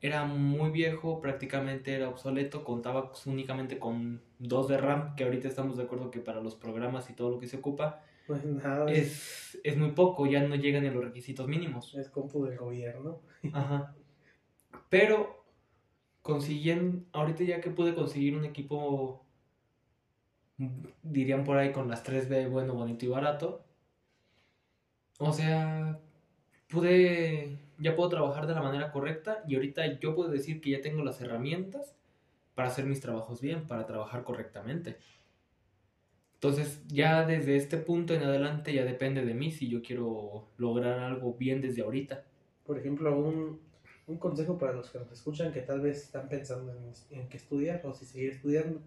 Era 0.00 0.24
muy 0.24 0.70
viejo, 0.70 1.20
prácticamente 1.20 1.94
era 1.94 2.08
obsoleto, 2.08 2.64
contaba 2.64 3.12
únicamente 3.24 3.78
con 3.78 4.20
2 4.40 4.66
de 4.66 4.78
RAM, 4.78 5.14
que 5.14 5.22
ahorita 5.22 5.46
estamos 5.46 5.76
de 5.76 5.84
acuerdo 5.84 6.10
que 6.10 6.18
para 6.18 6.40
los 6.40 6.56
programas 6.56 7.08
y 7.08 7.12
todo 7.12 7.30
lo 7.30 7.38
que 7.38 7.46
se 7.46 7.58
ocupa 7.58 8.02
Pues 8.26 8.44
nada, 8.44 8.90
es, 8.90 9.58
es, 9.62 9.76
muy 9.76 9.90
poco, 9.90 10.26
ya 10.26 10.42
no 10.42 10.54
llegan 10.54 10.86
a 10.86 10.90
los 10.90 11.04
requisitos 11.04 11.46
mínimos. 11.46 11.94
es 11.94 12.08
compu 12.08 12.44
del 12.46 12.58
gobierno. 12.58 13.20
Ajá. 13.52 13.94
Pero 14.88 15.44
consiguiendo, 16.22 17.04
ahorita 17.12 17.44
ya 17.44 17.60
que 17.60 17.70
pude 17.70 17.94
conseguir 17.94 18.36
un 18.36 18.46
equipo, 18.46 19.26
dirían 21.02 21.44
por 21.44 21.58
ahí 21.58 21.70
con 21.72 21.88
las 21.88 22.02
3B, 22.02 22.48
bueno, 22.48 22.74
bonito 22.74 23.04
y 23.04 23.08
barato. 23.08 23.64
O 25.18 25.32
sea, 25.32 26.00
pude, 26.68 27.58
ya 27.78 27.94
puedo 27.94 28.08
trabajar 28.08 28.46
de 28.46 28.54
la 28.54 28.62
manera 28.62 28.90
correcta 28.90 29.44
y 29.46 29.54
ahorita 29.54 30.00
yo 30.00 30.14
puedo 30.14 30.30
decir 30.30 30.62
que 30.62 30.70
ya 30.70 30.80
tengo 30.80 31.04
las 31.04 31.20
herramientas 31.20 31.94
para 32.54 32.68
hacer 32.68 32.86
mis 32.86 33.00
trabajos 33.00 33.40
bien, 33.40 33.66
para 33.66 33.86
trabajar 33.86 34.24
correctamente. 34.24 34.96
Entonces, 36.44 36.82
ya 36.88 37.24
desde 37.24 37.56
este 37.56 37.78
punto 37.78 38.12
en 38.12 38.22
adelante 38.22 38.74
ya 38.74 38.84
depende 38.84 39.24
de 39.24 39.32
mí 39.32 39.50
si 39.50 39.66
yo 39.66 39.80
quiero 39.80 40.46
lograr 40.58 40.98
algo 40.98 41.32
bien 41.32 41.62
desde 41.62 41.80
ahorita. 41.80 42.22
Por 42.66 42.78
ejemplo, 42.78 43.18
un, 43.18 43.62
un 44.06 44.18
consejo 44.18 44.58
para 44.58 44.74
los 44.74 44.90
que 44.90 44.98
nos 44.98 45.10
escuchan 45.10 45.54
que 45.54 45.62
tal 45.62 45.80
vez 45.80 46.02
están 46.02 46.28
pensando 46.28 46.70
en, 46.70 47.18
en 47.18 47.28
qué 47.30 47.38
estudiar 47.38 47.80
o 47.86 47.94
si 47.94 48.04
seguir 48.04 48.32
estudiando, 48.32 48.82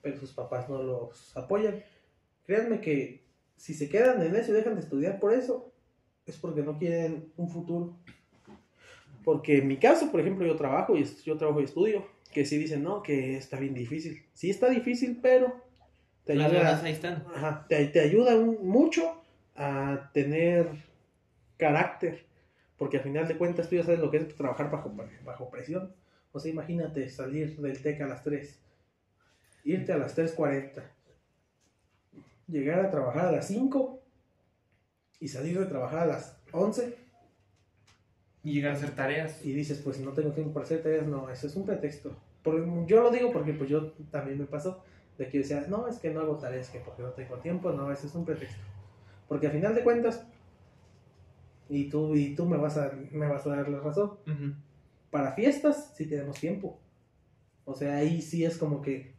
pero 0.00 0.16
sus 0.16 0.30
papás 0.30 0.68
no 0.68 0.80
los 0.80 1.36
apoyan. 1.36 1.82
Créanme 2.46 2.80
que 2.80 3.24
si 3.56 3.74
se 3.74 3.88
quedan 3.88 4.22
en 4.22 4.36
eso 4.36 4.52
y 4.52 4.54
dejan 4.54 4.76
de 4.76 4.82
estudiar 4.82 5.18
por 5.18 5.34
eso, 5.34 5.72
es 6.24 6.36
porque 6.36 6.62
no 6.62 6.78
quieren 6.78 7.32
un 7.36 7.50
futuro. 7.50 7.96
Porque 9.24 9.58
en 9.58 9.66
mi 9.66 9.78
caso, 9.78 10.12
por 10.12 10.20
ejemplo, 10.20 10.46
yo 10.46 10.54
trabajo 10.54 10.96
y 10.96 11.02
yo 11.24 11.36
trabajo 11.36 11.60
y 11.60 11.64
estudio, 11.64 12.06
que 12.32 12.44
sí 12.44 12.58
dicen, 12.58 12.84
no, 12.84 13.02
que 13.02 13.36
está 13.36 13.58
bien 13.58 13.74
difícil. 13.74 14.22
Sí 14.34 14.50
está 14.50 14.70
difícil, 14.70 15.18
pero 15.20 15.71
te 16.24 16.32
ayuda, 16.32 16.80
ahí 16.82 16.92
están. 16.92 17.24
Ajá, 17.34 17.66
te, 17.68 17.86
te, 17.86 18.00
ayuda 18.00 18.36
mucho 18.36 19.22
a 19.56 20.10
tener 20.12 20.68
carácter, 21.56 22.24
porque 22.76 22.98
al 22.98 23.02
final 23.02 23.26
de 23.26 23.36
cuentas 23.36 23.68
tú 23.68 23.76
ya 23.76 23.84
sabes 23.84 24.00
lo 24.00 24.10
que 24.10 24.18
es 24.18 24.36
trabajar 24.36 24.70
bajo, 24.70 24.94
bajo 25.24 25.50
presión. 25.50 25.94
O 26.32 26.40
sea, 26.40 26.50
imagínate 26.50 27.08
salir 27.10 27.56
del 27.58 27.82
TEC 27.82 28.00
a 28.02 28.06
las 28.06 28.22
3, 28.22 28.58
irte 29.64 29.92
a 29.92 29.98
las 29.98 30.16
3.40, 30.16 30.82
llegar 32.46 32.80
a 32.80 32.90
trabajar 32.90 33.26
a 33.26 33.32
las 33.32 33.46
5 33.48 34.00
y 35.20 35.28
salir 35.28 35.58
de 35.58 35.66
trabajar 35.66 36.00
a 36.00 36.06
las 36.06 36.36
11. 36.52 36.96
Y 38.44 38.54
llegar 38.54 38.72
a 38.72 38.76
hacer 38.76 38.90
tareas. 38.90 39.44
Y 39.44 39.52
dices, 39.52 39.80
pues 39.84 40.00
no 40.00 40.10
tengo 40.12 40.32
tiempo 40.32 40.52
para 40.52 40.64
hacer 40.64 40.82
tareas. 40.82 41.06
No, 41.06 41.30
eso 41.30 41.46
es 41.46 41.54
un 41.54 41.64
pretexto. 41.64 42.16
yo 42.86 43.02
lo 43.02 43.10
digo 43.10 43.32
porque 43.32 43.52
pues 43.52 43.70
yo 43.70 43.92
también 44.10 44.38
me 44.38 44.46
pasó 44.46 44.82
de 45.18 45.28
que 45.28 45.38
decías, 45.38 45.68
no, 45.68 45.86
es 45.88 45.98
que 45.98 46.10
no 46.10 46.20
hago 46.20 46.36
tareas, 46.36 46.68
que 46.70 46.80
porque 46.80 47.02
no 47.02 47.10
tengo 47.10 47.36
tiempo. 47.38 47.72
No, 47.72 47.90
ese 47.92 48.06
es 48.06 48.14
un 48.14 48.24
pretexto. 48.24 48.62
Porque 49.28 49.46
al 49.46 49.52
final 49.52 49.74
de 49.74 49.82
cuentas, 49.82 50.26
y 51.68 51.88
tú, 51.88 52.14
y 52.14 52.34
tú 52.34 52.46
me, 52.46 52.56
vas 52.56 52.76
a, 52.76 52.92
me 53.12 53.28
vas 53.28 53.46
a 53.46 53.50
dar 53.56 53.68
la 53.68 53.80
razón. 53.80 54.12
Para 55.10 55.32
fiestas 55.32 55.92
sí 55.96 56.06
tenemos 56.06 56.38
tiempo. 56.38 56.78
O 57.64 57.74
sea, 57.74 57.96
ahí 57.96 58.20
sí 58.20 58.44
es 58.44 58.58
como 58.58 58.82
que... 58.82 59.14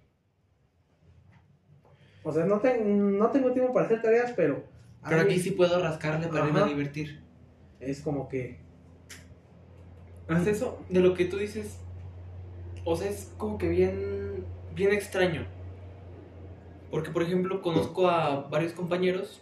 O 2.23 2.31
sea, 2.31 2.45
no, 2.45 2.61
no 2.85 3.31
tengo 3.31 3.51
tiempo 3.51 3.73
para 3.73 3.85
hacer 3.85 4.01
tareas, 4.01 4.33
pero... 4.35 4.63
Pero 5.07 5.21
aquí 5.21 5.39
sí 5.39 5.51
puedo 5.51 5.81
rascarle 5.81 6.27
para 6.27 6.47
irme 6.47 6.61
a 6.61 6.65
divertir. 6.65 7.21
Es 7.79 8.01
como 8.01 8.29
que... 8.29 8.59
Haz 10.27 10.47
eso, 10.47 10.79
de 10.89 11.01
lo 11.01 11.13
que 11.13 11.25
tú 11.25 11.37
dices, 11.37 11.79
o 12.85 12.95
sea, 12.95 13.09
es 13.09 13.33
como 13.37 13.57
que 13.57 13.67
bien, 13.67 14.45
bien 14.73 14.93
extraño. 14.93 15.45
Porque, 16.93 17.09
por 17.09 17.23
ejemplo, 17.23 17.59
conozco 17.63 18.07
a 18.07 18.41
varios 18.49 18.73
compañeros 18.73 19.41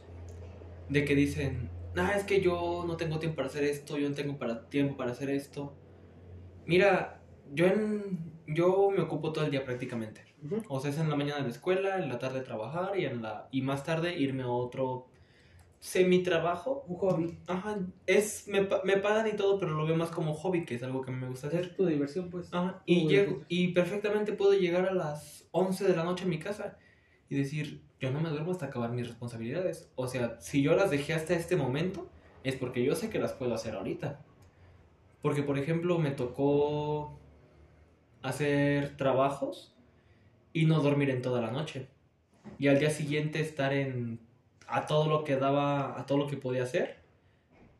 de 0.87 1.03
que 1.03 1.15
dicen, 1.15 1.69
ah, 1.97 2.13
es 2.15 2.23
que 2.23 2.39
yo 2.39 2.85
no 2.87 2.95
tengo 2.95 3.19
tiempo 3.19 3.35
para 3.35 3.49
hacer 3.49 3.65
esto, 3.65 3.97
yo 3.97 4.07
no 4.07 4.15
tengo 4.15 4.37
para, 4.37 4.69
tiempo 4.69 4.95
para 4.95 5.11
hacer 5.11 5.29
esto. 5.29 5.75
Mira, 6.65 7.21
yo, 7.53 7.65
en, 7.65 8.31
yo 8.47 8.89
me 8.89 9.01
ocupo 9.01 9.33
todo 9.33 9.43
el 9.43 9.51
día 9.51 9.65
prácticamente. 9.65 10.23
O 10.69 10.79
sea, 10.79 10.91
es 10.91 10.97
en 10.97 11.09
la 11.09 11.17
mañana 11.17 11.39
de 11.39 11.43
la 11.43 11.49
escuela, 11.49 12.01
en 12.01 12.07
la 12.07 12.19
tarde 12.19 12.39
trabajar 12.39 12.97
y, 12.97 13.03
en 13.03 13.21
la, 13.21 13.49
y 13.51 13.61
más 13.63 13.83
tarde 13.83 14.17
irme 14.17 14.43
a 14.43 14.47
otro 14.47 15.09
semi-trabajo. 15.81 16.85
Un 16.87 16.95
hobby. 16.95 17.39
Ajá, 17.47 17.79
es, 18.05 18.47
me, 18.47 18.61
me, 18.85 18.95
pagan 18.95 19.27
y 19.27 19.35
todo, 19.35 19.59
pero 19.59 19.73
lo 19.73 19.85
veo 19.85 19.97
más 19.97 20.11
como 20.11 20.35
hobby, 20.35 20.63
que 20.63 20.75
es 20.75 20.83
algo 20.83 21.01
que 21.01 21.11
me 21.11 21.27
gusta 21.27 21.47
hacer. 21.47 21.65
Es 21.65 21.75
tu 21.75 21.85
diversión, 21.85 22.29
pues. 22.29 22.47
Ajá, 22.53 22.81
y, 22.85 23.09
llego, 23.09 23.43
y 23.49 23.73
perfectamente 23.73 24.31
puedo 24.31 24.53
llegar 24.53 24.87
a 24.87 24.93
las 24.93 25.49
11 25.51 25.85
de 25.85 25.97
la 25.97 26.05
noche 26.05 26.23
a 26.23 26.27
mi 26.27 26.39
casa 26.39 26.77
y 27.31 27.37
decir, 27.37 27.81
yo 28.01 28.11
no 28.11 28.19
me 28.19 28.29
duermo 28.29 28.51
hasta 28.51 28.65
acabar 28.65 28.91
mis 28.91 29.07
responsabilidades. 29.07 29.89
O 29.95 30.09
sea, 30.09 30.35
si 30.41 30.61
yo 30.61 30.75
las 30.75 30.91
dejé 30.91 31.13
hasta 31.13 31.33
este 31.33 31.55
momento, 31.55 32.09
es 32.43 32.57
porque 32.57 32.83
yo 32.83 32.93
sé 32.93 33.09
que 33.09 33.19
las 33.19 33.31
puedo 33.31 33.53
hacer 33.53 33.73
ahorita. 33.73 34.19
Porque, 35.21 35.41
por 35.41 35.57
ejemplo, 35.57 35.97
me 35.97 36.11
tocó 36.11 37.17
hacer 38.21 38.97
trabajos 38.97 39.73
y 40.51 40.65
no 40.65 40.81
dormir 40.81 41.09
en 41.09 41.21
toda 41.21 41.39
la 41.39 41.51
noche. 41.51 41.87
Y 42.59 42.67
al 42.67 42.79
día 42.79 42.89
siguiente 42.89 43.39
estar 43.39 43.71
en 43.71 44.19
a 44.67 44.85
todo 44.85 45.07
lo 45.07 45.23
que 45.23 45.37
daba, 45.37 45.97
a 45.97 46.05
todo 46.05 46.17
lo 46.17 46.27
que 46.27 46.35
podía 46.35 46.63
hacer. 46.63 46.97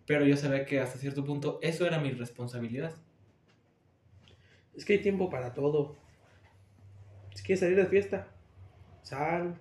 Pero 0.06 0.26
yo 0.26 0.38
sabía 0.38 0.66
que 0.66 0.80
hasta 0.80 0.98
cierto 0.98 1.26
punto 1.26 1.60
eso 1.62 1.86
era 1.86 2.00
mi 2.00 2.12
responsabilidad. 2.12 2.96
Es 4.78 4.86
que 4.86 4.94
hay 4.94 5.02
tiempo 5.02 5.30
para 5.30 5.54
todo. 5.54 5.98
Si 7.36 7.44
quieres 7.44 7.60
salir 7.60 7.76
de 7.76 7.88
fiesta, 7.88 8.30
sal. 9.04 9.56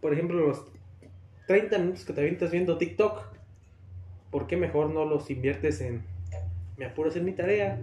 Por 0.00 0.12
ejemplo, 0.12 0.46
los 0.46 0.66
30 1.46 1.78
minutos 1.78 2.04
que 2.04 2.12
te 2.12 2.20
avientas 2.20 2.50
viendo 2.50 2.78
TikTok, 2.78 3.34
¿por 4.30 4.46
qué 4.46 4.56
mejor 4.56 4.90
no 4.90 5.04
los 5.04 5.30
inviertes 5.30 5.80
en 5.80 6.02
me 6.76 6.86
apuro 6.86 7.08
a 7.08 7.10
hacer 7.10 7.22
mi 7.22 7.32
tarea 7.32 7.80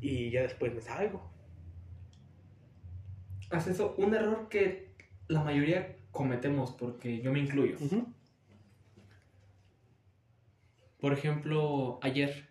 y 0.00 0.30
ya 0.30 0.42
después 0.42 0.74
me 0.74 0.80
salgo? 0.80 1.30
Haz 3.50 3.66
eso, 3.68 3.94
un 3.98 4.14
error 4.14 4.48
que 4.48 4.94
la 5.28 5.42
mayoría 5.42 5.96
cometemos, 6.10 6.72
porque 6.72 7.20
yo 7.20 7.32
me 7.32 7.40
incluyo. 7.40 7.76
Por 11.00 11.12
ejemplo, 11.12 11.98
ayer 12.02 12.48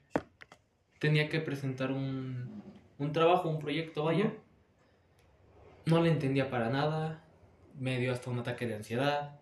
tenía 1.00 1.30
que 1.30 1.40
presentar 1.40 1.92
un, 1.92 2.64
un 2.98 3.12
trabajo, 3.12 3.50
un 3.50 3.60
proyecto, 3.60 4.04
vaya. 4.04 4.32
No 5.86 6.02
le 6.02 6.10
entendía 6.10 6.50
para 6.50 6.69
nada. 6.69 7.24
Me 7.80 8.00
dio 8.00 8.12
hasta 8.12 8.30
un 8.30 8.39
ataque 8.39 8.67
de 8.67 8.76
ansiedad. 8.76 9.39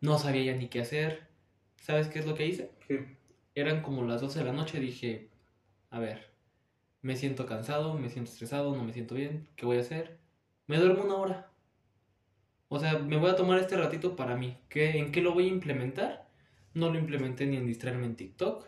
No 0.00 0.18
sabía 0.18 0.52
ya 0.52 0.58
ni 0.58 0.68
qué 0.68 0.80
hacer. 0.80 1.26
¿Sabes 1.76 2.08
qué 2.08 2.18
es 2.18 2.26
lo 2.26 2.34
que 2.34 2.46
hice? 2.46 2.70
Eran 3.54 3.82
como 3.82 4.04
las 4.04 4.20
12 4.20 4.38
de 4.38 4.44
la 4.44 4.52
noche. 4.52 4.80
Dije, 4.80 5.28
a 5.90 5.98
ver, 5.98 6.30
me 7.02 7.16
siento 7.16 7.46
cansado, 7.46 7.94
me 7.94 8.08
siento 8.08 8.30
estresado, 8.30 8.74
no 8.74 8.84
me 8.84 8.92
siento 8.92 9.14
bien. 9.14 9.48
¿Qué 9.56 9.66
voy 9.66 9.78
a 9.78 9.80
hacer? 9.80 10.18
Me 10.66 10.78
duermo 10.78 11.04
una 11.04 11.16
hora. 11.16 11.50
O 12.68 12.80
sea, 12.80 12.98
me 12.98 13.16
voy 13.16 13.30
a 13.30 13.36
tomar 13.36 13.58
este 13.58 13.76
ratito 13.76 14.16
para 14.16 14.36
mí. 14.36 14.58
¿Qué, 14.68 14.98
¿En 14.98 15.12
qué 15.12 15.22
lo 15.22 15.32
voy 15.32 15.44
a 15.44 15.52
implementar? 15.52 16.28
No 16.74 16.90
lo 16.90 16.98
implementé 16.98 17.46
ni 17.46 17.56
en 17.56 17.66
distraerme 17.66 18.06
en 18.06 18.16
TikTok. 18.16 18.66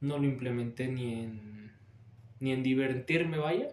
No 0.00 0.18
lo 0.18 0.24
implementé 0.24 0.88
ni 0.88 1.12
en, 1.12 1.72
ni 2.40 2.52
en 2.52 2.62
divertirme, 2.62 3.38
vaya. 3.38 3.68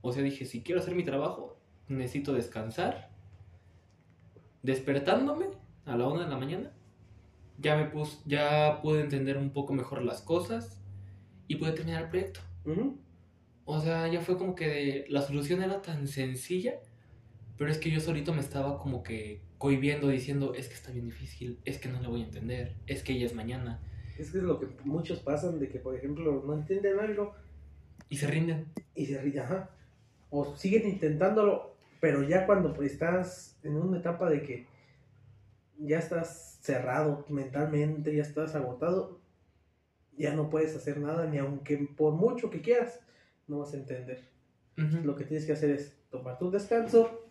O 0.00 0.12
sea, 0.12 0.22
dije, 0.22 0.46
si 0.46 0.62
quiero 0.62 0.80
hacer 0.80 0.94
mi 0.94 1.02
trabajo, 1.02 1.57
necesito 1.88 2.32
descansar. 2.32 3.10
Despertándome 4.62 5.46
a 5.84 5.96
la 5.96 6.06
una 6.06 6.24
de 6.24 6.30
la 6.30 6.38
mañana, 6.38 6.72
ya 7.58 7.76
me 7.76 7.86
puse, 7.86 8.18
ya 8.26 8.80
pude 8.82 9.00
entender 9.00 9.36
un 9.36 9.50
poco 9.50 9.72
mejor 9.72 10.02
las 10.02 10.20
cosas 10.22 10.80
y 11.46 11.56
pude 11.56 11.72
terminar 11.72 12.04
el 12.04 12.08
proyecto. 12.10 12.40
O 13.64 13.80
sea, 13.80 14.08
ya 14.08 14.20
fue 14.20 14.38
como 14.38 14.54
que 14.54 15.06
la 15.08 15.22
solución 15.22 15.62
era 15.62 15.82
tan 15.82 16.06
sencilla, 16.06 16.74
pero 17.56 17.70
es 17.70 17.78
que 17.78 17.90
yo 17.90 18.00
solito 18.00 18.32
me 18.32 18.40
estaba 18.40 18.78
como 18.78 19.02
que 19.02 19.42
cohibiendo 19.58 20.08
diciendo, 20.08 20.54
es 20.54 20.68
que 20.68 20.74
está 20.74 20.92
bien 20.92 21.06
difícil, 21.06 21.58
es 21.64 21.78
que 21.78 21.88
no 21.88 22.00
le 22.00 22.08
voy 22.08 22.22
a 22.22 22.24
entender, 22.24 22.76
es 22.86 23.02
que 23.02 23.12
ella 23.12 23.26
es 23.26 23.34
mañana. 23.34 23.80
Es 24.16 24.30
que 24.30 24.38
es 24.38 24.44
lo 24.44 24.58
que 24.58 24.68
muchos 24.84 25.20
pasan 25.20 25.58
de 25.58 25.68
que, 25.68 25.78
por 25.78 25.96
ejemplo, 25.96 26.42
no 26.46 26.54
entienden 26.54 26.98
algo. 26.98 27.34
Y 28.08 28.16
se 28.16 28.26
rinden. 28.26 28.66
Y 28.94 29.06
se 29.06 29.20
rinden, 29.20 29.42
ajá. 29.42 29.70
O 30.30 30.56
siguen 30.56 30.88
intentándolo 30.88 31.76
pero 32.00 32.22
ya 32.22 32.46
cuando 32.46 32.72
pues, 32.74 32.92
estás 32.92 33.58
en 33.62 33.76
una 33.76 33.98
etapa 33.98 34.30
de 34.30 34.42
que 34.42 34.66
ya 35.78 35.98
estás 35.98 36.58
cerrado 36.60 37.24
mentalmente, 37.28 38.14
ya 38.14 38.22
estás 38.22 38.54
agotado, 38.54 39.20
ya 40.16 40.34
no 40.34 40.50
puedes 40.50 40.74
hacer 40.74 40.98
nada, 40.98 41.26
ni 41.26 41.38
aunque 41.38 41.76
por 41.96 42.14
mucho 42.14 42.50
que 42.50 42.60
quieras, 42.60 43.00
no 43.46 43.60
vas 43.60 43.72
a 43.72 43.76
entender. 43.76 44.22
Lo 44.76 45.16
que 45.16 45.24
tienes 45.24 45.44
que 45.44 45.52
hacer 45.52 45.70
es 45.70 45.96
tomar 46.08 46.38
tu 46.38 46.52
descanso 46.52 47.28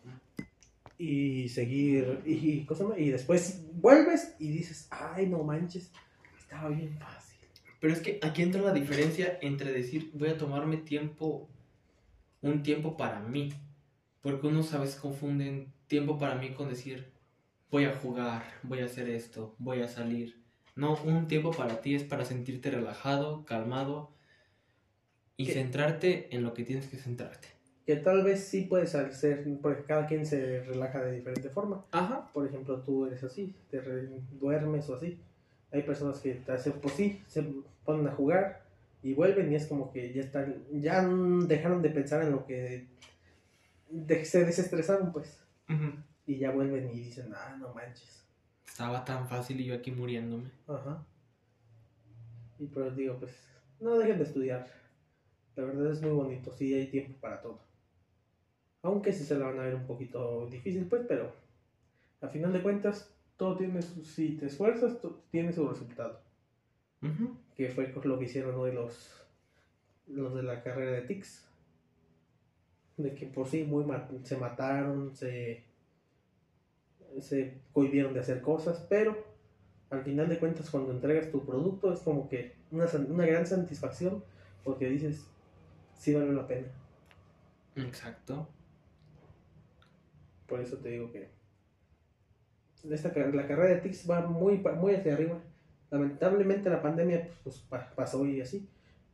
y 0.98 1.48
seguir, 1.48 2.22
y, 2.26 2.68
y 2.98 3.10
después 3.10 3.64
vuelves 3.74 4.36
y 4.38 4.50
dices, 4.50 4.88
ay, 4.90 5.28
no 5.28 5.44
manches, 5.44 5.92
estaba 6.38 6.70
bien 6.70 6.92
fácil. 6.98 7.40
Pero 7.80 7.94
es 7.94 8.02
que 8.02 8.20
aquí 8.22 8.42
entra 8.42 8.62
la 8.62 8.74
diferencia 8.74 9.38
entre 9.42 9.72
decir, 9.72 10.12
voy 10.14 10.30
a 10.30 10.38
tomarme 10.38 10.78
tiempo, 10.78 11.48
un 12.42 12.64
tiempo 12.64 12.98
para 12.98 13.22
mí, 13.22 13.54
porque 14.28 14.48
uno 14.48 14.60
a 14.74 14.78
veces 14.80 14.98
confunden 14.98 15.72
tiempo 15.88 16.18
para 16.18 16.36
mí 16.36 16.50
con 16.50 16.68
decir, 16.68 17.13
voy 17.72 17.86
a 17.86 17.96
jugar, 17.96 18.44
voy 18.62 18.82
a 18.82 18.86
hacer 18.86 19.08
esto, 19.08 19.56
voy 19.58 19.82
a 19.82 19.88
salir. 19.88 20.44
No, 20.76 21.02
un 21.06 21.30
tiempo 21.30 21.52
para 21.52 21.80
ti 21.80 21.96
es 21.96 22.04
para 22.04 22.26
sentirte 22.26 22.70
relajado, 22.70 23.46
calmado 23.46 24.12
y 25.38 25.46
centrarte 25.46 26.36
en 26.36 26.44
lo 26.44 26.54
que 26.54 26.66
tienes 26.66 26.88
que 26.88 26.98
centrarte. 26.98 27.48
Que 27.86 27.96
tal 27.96 28.22
vez 28.26 28.44
sí 28.44 28.63
puedes 28.63 28.96
hacer, 28.96 29.46
porque 29.62 29.86
cada 29.86 30.08
quien 30.08 30.26
se 30.26 30.62
relaja 30.62 31.02
de 31.06 31.13
diferente 31.13 31.50
forma. 31.50 31.86
Ajá. 31.94 32.30
Por 32.34 32.46
ejemplo, 32.46 32.82
tú 32.82 33.06
eres 33.06 33.24
así, 33.24 33.56
te 33.72 33.82
duermes 34.42 34.90
o 34.90 34.96
así. 34.96 35.18
Hay 35.72 35.84
personas 35.84 36.20
que 36.20 36.34
te 36.34 36.52
hacen, 36.52 36.74
pues 36.82 36.96
sí, 36.96 37.22
se 37.28 37.46
ponen 37.86 38.06
a 38.06 38.12
jugar 38.12 38.62
y 39.02 39.13
vuelven 39.13 39.54
y 39.54 39.56
es 39.56 39.68
como 39.68 39.90
que 39.90 40.12
ya 40.12 40.20
están, 40.20 40.66
ya 40.74 41.02
dejaron 41.08 41.82
de 41.82 41.92
pensar 41.92 42.24
en 42.24 42.32
lo 42.32 42.46
que 42.46 42.88
de, 43.89 44.26
se 44.26 44.45
desestresaron, 44.45 45.12
pues. 45.12 45.39
Y 46.26 46.38
ya 46.38 46.52
vuelven 46.52 46.89
y 46.89 47.02
dicen, 47.02 47.34
ah, 47.34 47.56
no 47.60 47.73
manches. 47.73 48.26
Estaba 48.65 49.04
tan 49.04 49.28
fácil 49.28 49.60
y 49.60 49.65
yo 49.65 49.76
aquí 49.76 49.91
muriéndome. 49.91 50.52
Ajá. 50.67 51.06
Y 52.60 52.67
pues 52.67 52.95
digo, 52.95 53.17
pues, 53.17 53.36
no 53.80 53.97
dejen 53.97 54.17
de 54.17 54.23
estudiar. 54.23 54.67
La 55.56 55.63
verdad 55.63 55.91
es 55.91 56.02
muy 56.02 56.12
bonito, 56.12 56.52
sí 56.52 56.73
hay 56.73 56.88
tiempo 56.88 57.19
para 57.19 57.41
todo. 57.41 57.60
Aunque 58.84 59.12
sí 59.12 59.23
se 59.23 59.38
la 59.38 59.47
van 59.47 59.60
a 59.60 59.63
ver 59.63 59.76
un 59.76 59.88
poquito 59.88 60.47
difícil, 60.47 60.86
pues, 60.86 61.04
pero 61.08 61.34
a 62.21 62.28
final 62.28 62.54
de 62.54 62.62
cuentas, 62.62 63.13
todo 63.38 63.58
tiene 63.58 63.82
su, 63.82 64.04
si 64.04 64.38
te 64.38 64.47
esfuerzas, 64.47 65.00
todo 65.02 65.23
tiene 65.30 65.54
su 65.54 65.67
resultado. 65.67 66.21
Ujú. 67.02 67.38
Que 67.56 67.69
fue 67.69 67.91
lo 68.04 68.19
que 68.19 68.26
hicieron 68.26 68.56
hoy 68.56 68.71
los, 68.71 69.23
los 70.08 70.36
de 70.36 70.43
la 70.43 70.63
carrera 70.63 70.91
de 70.91 71.02
TICS. 71.02 71.47
De 72.98 73.14
que 73.16 73.28
por 73.28 73.48
sí 73.48 73.64
muy 73.64 73.86
se 74.24 74.38
mataron, 74.38 75.16
se, 75.16 75.64
se 77.20 77.62
cohibieron 77.74 78.14
de 78.14 78.20
hacer 78.20 78.42
cosas, 78.42 78.86
pero 78.90 79.18
al 79.90 80.04
final 80.04 80.30
de 80.30 80.40
cuentas 80.40 80.70
cuando 80.70 80.92
entregas 80.92 81.32
tu 81.32 81.46
producto 81.46 81.94
es 81.94 82.02
como 82.02 82.30
que 82.30 82.56
una, 82.72 82.86
una 83.10 83.26
gran 83.26 83.46
satisfacción 83.48 84.24
porque 84.64 84.90
dices, 84.90 85.26
sí 85.96 86.14
vale 86.14 86.34
la 86.34 86.48
pena. 86.48 86.68
Exacto. 87.76 88.48
Por 90.48 90.62
eso 90.62 90.78
te 90.78 90.90
digo 90.90 91.12
que 91.12 91.30
esta, 92.90 93.10
la 93.10 93.48
carrera 93.48 93.76
de 93.76 93.82
TICS 93.82 94.10
va 94.10 94.22
muy, 94.28 94.60
muy 94.60 94.96
hacia 94.96 95.14
arriba. 95.14 95.40
Lamentablemente 95.92 96.70
la 96.70 96.82
pandemia 96.82 97.30
pues, 97.44 97.60
pa- 97.60 97.92
pasó 97.96 98.26
y 98.26 98.42
así, 98.42 98.70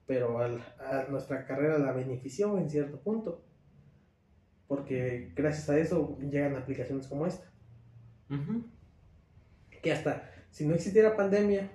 pero 0.05 0.39
al- 0.39 0.59
a 0.79 1.05
nuestra 1.09 1.45
carrera 1.45 1.77
la 1.77 1.91
benefició 1.91 2.57
en 2.57 2.69
cierto 2.69 2.99
punto. 2.99 3.41
Porque 4.75 5.31
gracias 5.35 5.69
a 5.69 5.77
eso 5.77 6.17
llegan 6.19 6.55
aplicaciones 6.55 7.07
como 7.07 7.27
esta. 7.27 7.45
Que 9.81 9.91
hasta 9.91 10.29
si 10.49 10.65
no 10.65 10.73
existiera 10.73 11.15
pandemia, 11.15 11.69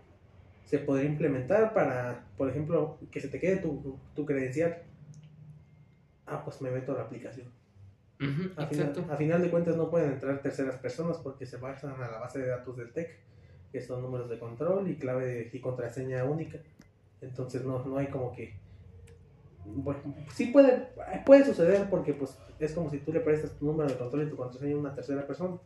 se 0.64 0.78
podría 0.78 1.08
implementar 1.08 1.72
para, 1.74 2.24
por 2.36 2.48
ejemplo, 2.50 2.98
que 3.10 3.20
se 3.20 3.28
te 3.28 3.38
quede 3.40 3.56
tu, 3.58 3.98
tu 4.14 4.24
credencial. 4.26 4.82
Ah, 6.26 6.42
pues 6.44 6.60
me 6.60 6.70
meto 6.70 6.92
a 6.92 6.96
la 6.96 7.02
aplicación. 7.04 7.48
A 8.56 8.66
final, 8.66 8.86
a 9.10 9.16
final 9.16 9.42
de 9.42 9.50
cuentas 9.50 9.76
no 9.76 9.90
pueden 9.90 10.12
entrar 10.12 10.42
terceras 10.42 10.76
personas 10.76 11.18
porque 11.18 11.46
se 11.46 11.56
basan 11.56 12.02
a 12.02 12.10
la 12.10 12.18
base 12.18 12.40
de 12.40 12.48
datos 12.48 12.76
del 12.76 12.92
TEC, 12.92 13.16
que 13.72 13.80
son 13.80 14.02
números 14.02 14.28
de 14.28 14.38
control 14.38 14.90
y 14.90 14.96
clave 14.96 15.26
de- 15.26 15.50
y 15.52 15.60
contraseña 15.60 16.24
única. 16.24 16.58
Entonces 17.20 17.64
no, 17.64 17.84
no 17.84 17.96
hay 17.98 18.08
como 18.08 18.32
que... 18.32 18.54
Bueno, 19.74 20.14
sí 20.34 20.46
puede, 20.46 20.88
puede 21.24 21.44
suceder 21.44 21.88
porque 21.88 22.14
pues 22.14 22.38
es 22.58 22.72
como 22.72 22.90
si 22.90 22.98
tú 22.98 23.12
le 23.12 23.20
prestas 23.20 23.52
tu 23.52 23.66
número 23.66 23.88
de 23.88 23.96
control 23.96 24.26
y 24.26 24.30
tu 24.30 24.36
contraseña 24.36 24.74
a 24.74 24.78
una 24.78 24.94
tercera 24.94 25.26
persona. 25.26 25.58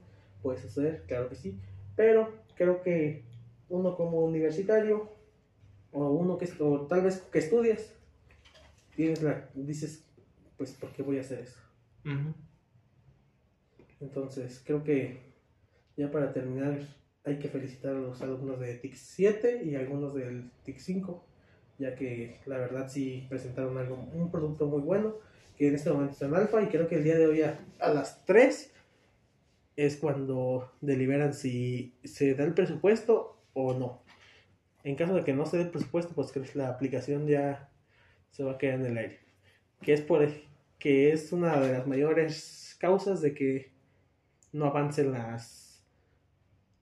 Puede 0.43 0.59
suceder, 0.59 1.05
claro 1.07 1.29
que 1.29 1.37
sí. 1.37 1.59
Pero 1.97 2.33
creo 2.57 2.83
que 2.83 3.25
uno 3.69 3.97
como 3.97 4.21
universitario 4.21 5.11
o 5.93 6.11
uno 6.11 6.39
que 6.39 6.49
o 6.61 6.87
tal 6.87 7.03
vez 7.03 7.21
que 7.21 7.39
estudias, 7.39 7.95
tienes 8.95 9.23
la, 9.23 9.49
dices, 9.55 10.05
pues 10.57 10.73
¿por 10.73 10.93
qué 10.93 11.03
voy 11.03 11.19
a 11.19 11.21
hacer 11.21 11.41
eso? 11.41 11.59
Entonces, 14.01 14.63
creo 14.65 14.83
que 14.83 15.33
ya 15.97 16.11
para 16.11 16.33
terminar 16.33 16.81
hay 17.25 17.39
que 17.39 17.49
felicitar 17.49 17.95
a 17.95 18.01
los 18.01 18.21
alumnos 18.21 18.59
de 18.59 18.75
TIC 18.75 18.95
7 18.95 19.63
y 19.65 19.77
algunos 19.77 20.15
del 20.15 20.51
TIC 20.65 20.79
5, 20.79 21.25
ya 21.83 21.95
que 21.97 22.41
la 22.47 22.59
verdad 22.59 22.89
sí 22.89 23.27
presentaron 23.29 23.77
algo, 23.77 23.97
un 24.15 24.31
producto 24.31 24.67
muy 24.67 24.81
bueno, 24.81 25.17
que 25.59 25.69
en 25.69 25.75
este 25.75 25.91
momento 25.91 26.13
está 26.13 26.27
en 26.27 26.35
alfa 26.35 26.63
y 26.63 26.69
creo 26.69 26.89
que 26.89 26.95
el 26.95 27.05
día 27.05 27.19
de 27.19 27.27
hoy 27.27 27.43
a, 27.43 27.59
a 27.81 27.93
las 27.93 28.25
3 28.25 28.73
es 29.77 29.97
cuando 29.97 30.73
deliberan 30.81 31.35
si 31.35 31.95
se 32.05 32.35
da 32.35 32.45
el 32.45 32.55
presupuesto 32.55 33.37
o 33.53 33.75
no. 33.75 34.03
En 34.85 34.97
caso 34.97 35.15
de 35.15 35.25
que 35.25 35.33
no 35.33 35.47
se 35.47 35.57
dé 35.57 35.65
el 35.65 35.71
presupuesto, 35.71 36.15
pues 36.15 36.33
que 36.33 36.43
la 36.55 36.69
aplicación 36.69 37.27
ya 37.27 37.69
se 38.31 38.45
va 38.45 38.53
a 38.53 38.59
quedar 38.59 38.81
en 38.81 38.87
el 38.87 38.99
aire. 38.99 39.21
Que 39.81 39.93
es 39.93 40.01
por 40.01 40.27
que 40.79 41.13
es 41.13 41.33
una 41.33 41.61
de 41.61 41.73
las 41.73 41.87
mayores 41.87 42.77
causas 42.81 43.21
de 43.21 43.35
que 43.35 43.73
no 44.53 44.67
avancen 44.67 45.13
las 45.13 45.85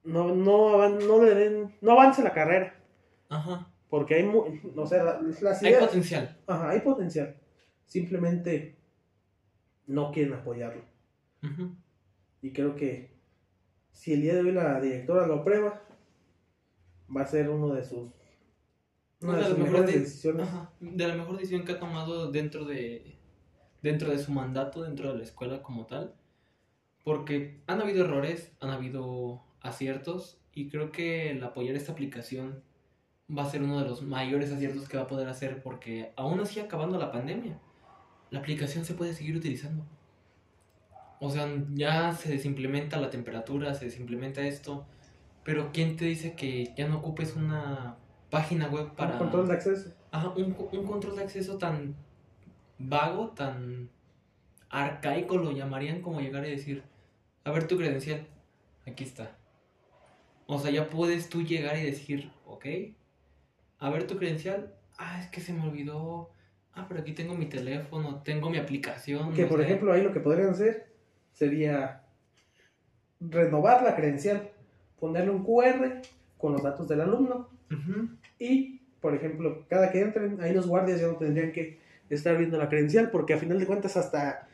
no 0.02 0.34
no 0.34 0.88
no 0.88 1.22
le 1.22 1.34
den 1.34 1.76
no 1.82 1.92
avance 1.92 2.22
la 2.22 2.32
carrera 2.32 2.74
Ajá. 3.28 3.70
Porque 3.90 4.14
hay 4.14 4.24
o 4.24 4.86
sea 4.86 5.02
la- 5.04 5.20
las 5.20 5.62
Hay 5.62 5.68
ideas 5.70 5.86
potencial. 5.86 6.38
ajá, 6.46 6.70
hay 6.70 6.80
potencial. 6.80 7.36
Simplemente 7.84 8.76
no 9.86 10.12
quieren 10.12 10.32
apoyarlo. 10.34 10.82
Y 12.42 12.52
creo 12.52 12.76
que 12.76 13.10
si 13.90 14.12
el 14.14 14.22
día 14.22 14.34
de 14.34 14.40
hoy 14.40 14.52
la 14.52 14.80
directora 14.80 15.26
lo 15.26 15.34
aprueba 15.40 15.82
va 17.14 17.22
a 17.22 17.26
ser 17.26 17.50
uno 17.50 17.74
de 17.74 17.82
sus 17.84 18.10
una 19.22 19.36
de 19.36 19.40
las 19.42 19.50
mejores 19.50 19.72
mejores 19.72 19.94
de- 19.94 20.00
decisiones. 20.00 20.48
Ajá, 20.48 20.70
de 20.80 21.08
la 21.08 21.14
mejor 21.14 21.36
decisión 21.36 21.64
que 21.64 21.72
ha 21.72 21.78
tomado 21.78 22.30
dentro 22.30 22.64
de 22.64 23.16
dentro 23.82 24.10
de 24.10 24.18
su 24.18 24.30
mandato, 24.32 24.82
dentro 24.82 25.10
de 25.12 25.18
la 25.18 25.24
escuela 25.24 25.62
como 25.62 25.86
tal, 25.86 26.14
porque 27.02 27.60
han 27.66 27.80
habido 27.80 28.04
errores, 28.04 28.52
han 28.60 28.70
habido 28.70 29.42
aciertos 29.62 30.38
y 30.54 30.68
creo 30.68 30.92
que 30.92 31.30
el 31.30 31.42
apoyar 31.42 31.74
esta 31.76 31.92
aplicación 31.92 32.62
va 33.36 33.44
a 33.44 33.50
ser 33.50 33.62
uno 33.62 33.80
de 33.80 33.88
los 33.88 34.02
mayores 34.02 34.52
aciertos 34.52 34.88
que 34.88 34.96
va 34.96 35.04
a 35.04 35.08
poder 35.08 35.28
hacer 35.28 35.62
porque 35.62 36.12
aún 36.16 36.40
así 36.40 36.60
acabando 36.60 36.98
la 36.98 37.12
pandemia, 37.12 37.58
la 38.30 38.40
aplicación 38.40 38.84
se 38.84 38.94
puede 38.94 39.14
seguir 39.14 39.36
utilizando. 39.36 39.84
O 41.20 41.30
sea, 41.30 41.48
ya 41.74 42.12
se 42.12 42.30
desimplementa 42.30 42.98
la 42.98 43.10
temperatura, 43.10 43.74
se 43.74 43.86
desimplementa 43.86 44.40
esto, 44.40 44.86
pero 45.44 45.70
¿quién 45.72 45.96
te 45.96 46.06
dice 46.06 46.34
que 46.34 46.72
ya 46.76 46.88
no 46.88 46.98
ocupes 46.98 47.36
una 47.36 47.96
página 48.30 48.68
web 48.68 48.94
para 48.94 49.12
Un 49.12 49.18
control 49.18 49.48
de 49.48 49.54
acceso 49.54 49.90
Ajá, 50.12 50.30
un, 50.30 50.56
un 50.72 50.86
control 50.86 51.16
de 51.16 51.22
acceso 51.22 51.56
tan 51.58 51.94
vago, 52.78 53.28
tan 53.30 53.90
arcaico 54.70 55.36
lo 55.36 55.52
llamarían 55.52 56.00
como 56.00 56.20
llegar 56.20 56.46
y 56.46 56.50
decir, 56.50 56.82
a 57.44 57.50
ver 57.50 57.66
tu 57.66 57.76
credencial, 57.76 58.26
aquí 58.86 59.04
está. 59.04 59.36
O 60.46 60.58
sea, 60.58 60.70
ya 60.70 60.88
puedes 60.88 61.28
tú 61.28 61.42
llegar 61.42 61.76
y 61.78 61.82
decir, 61.82 62.32
ok, 62.46 62.66
a 63.80 63.90
ver 63.90 64.06
tu 64.06 64.16
credencial, 64.16 64.74
ah, 64.98 65.20
es 65.20 65.28
que 65.30 65.40
se 65.40 65.52
me 65.52 65.62
olvidó, 65.66 66.30
ah, 66.74 66.86
pero 66.88 67.00
aquí 67.00 67.12
tengo 67.12 67.34
mi 67.34 67.46
teléfono, 67.46 68.22
tengo 68.22 68.50
mi 68.50 68.58
aplicación. 68.58 69.32
que 69.32 69.42
no 69.42 69.48
por 69.48 69.58
sé". 69.58 69.64
ejemplo 69.64 69.92
ahí 69.92 70.02
lo 70.02 70.12
que 70.12 70.20
podrían 70.20 70.50
hacer 70.50 70.92
sería 71.32 72.02
renovar 73.20 73.82
la 73.82 73.96
credencial, 73.96 74.50
ponerle 74.98 75.30
un 75.30 75.44
QR 75.44 76.00
con 76.38 76.52
los 76.52 76.62
datos 76.62 76.88
del 76.88 77.00
alumno 77.02 77.48
y, 78.38 78.80
por 79.00 79.14
ejemplo, 79.14 79.64
cada 79.68 79.90
que 79.92 80.00
entren, 80.00 80.40
ahí 80.40 80.52
los 80.52 80.66
guardias 80.66 81.00
ya 81.00 81.06
no 81.06 81.14
tendrían 81.16 81.52
que 81.52 81.78
estar 82.08 82.36
viendo 82.36 82.58
la 82.58 82.68
credencial 82.68 83.10
porque 83.10 83.34
a 83.34 83.38
final 83.38 83.58
de 83.60 83.66
cuentas 83.66 83.96
hasta 83.96 84.48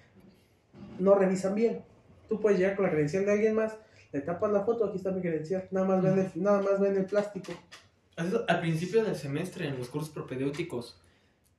no 0.99 1.15
revisan 1.15 1.55
bien. 1.55 1.83
Tú 2.29 2.41
puedes 2.41 2.59
llegar 2.59 2.77
con 2.77 2.85
la 2.85 2.91
credencial 2.91 3.25
de 3.25 3.33
alguien 3.33 3.55
más, 3.55 3.77
le 4.13 4.21
tapas 4.21 4.53
la 4.53 4.65
foto, 4.65 4.85
aquí 4.85 4.97
está 4.99 5.11
mi 5.13 5.21
credencial, 5.21 5.67
nada 5.71 5.87
más 5.87 6.03
ven 6.03 6.19
el, 6.19 6.43
nada 6.43 6.61
más 6.61 6.81
ven 6.81 6.97
el 6.97 7.07
plástico. 7.07 7.53
Al 8.17 8.61
principio 8.61 9.05
del 9.05 9.15
semestre, 9.15 9.69
en 9.69 9.79
los 9.79 9.89
cursos 9.89 10.11
propedéuticos, 10.11 10.99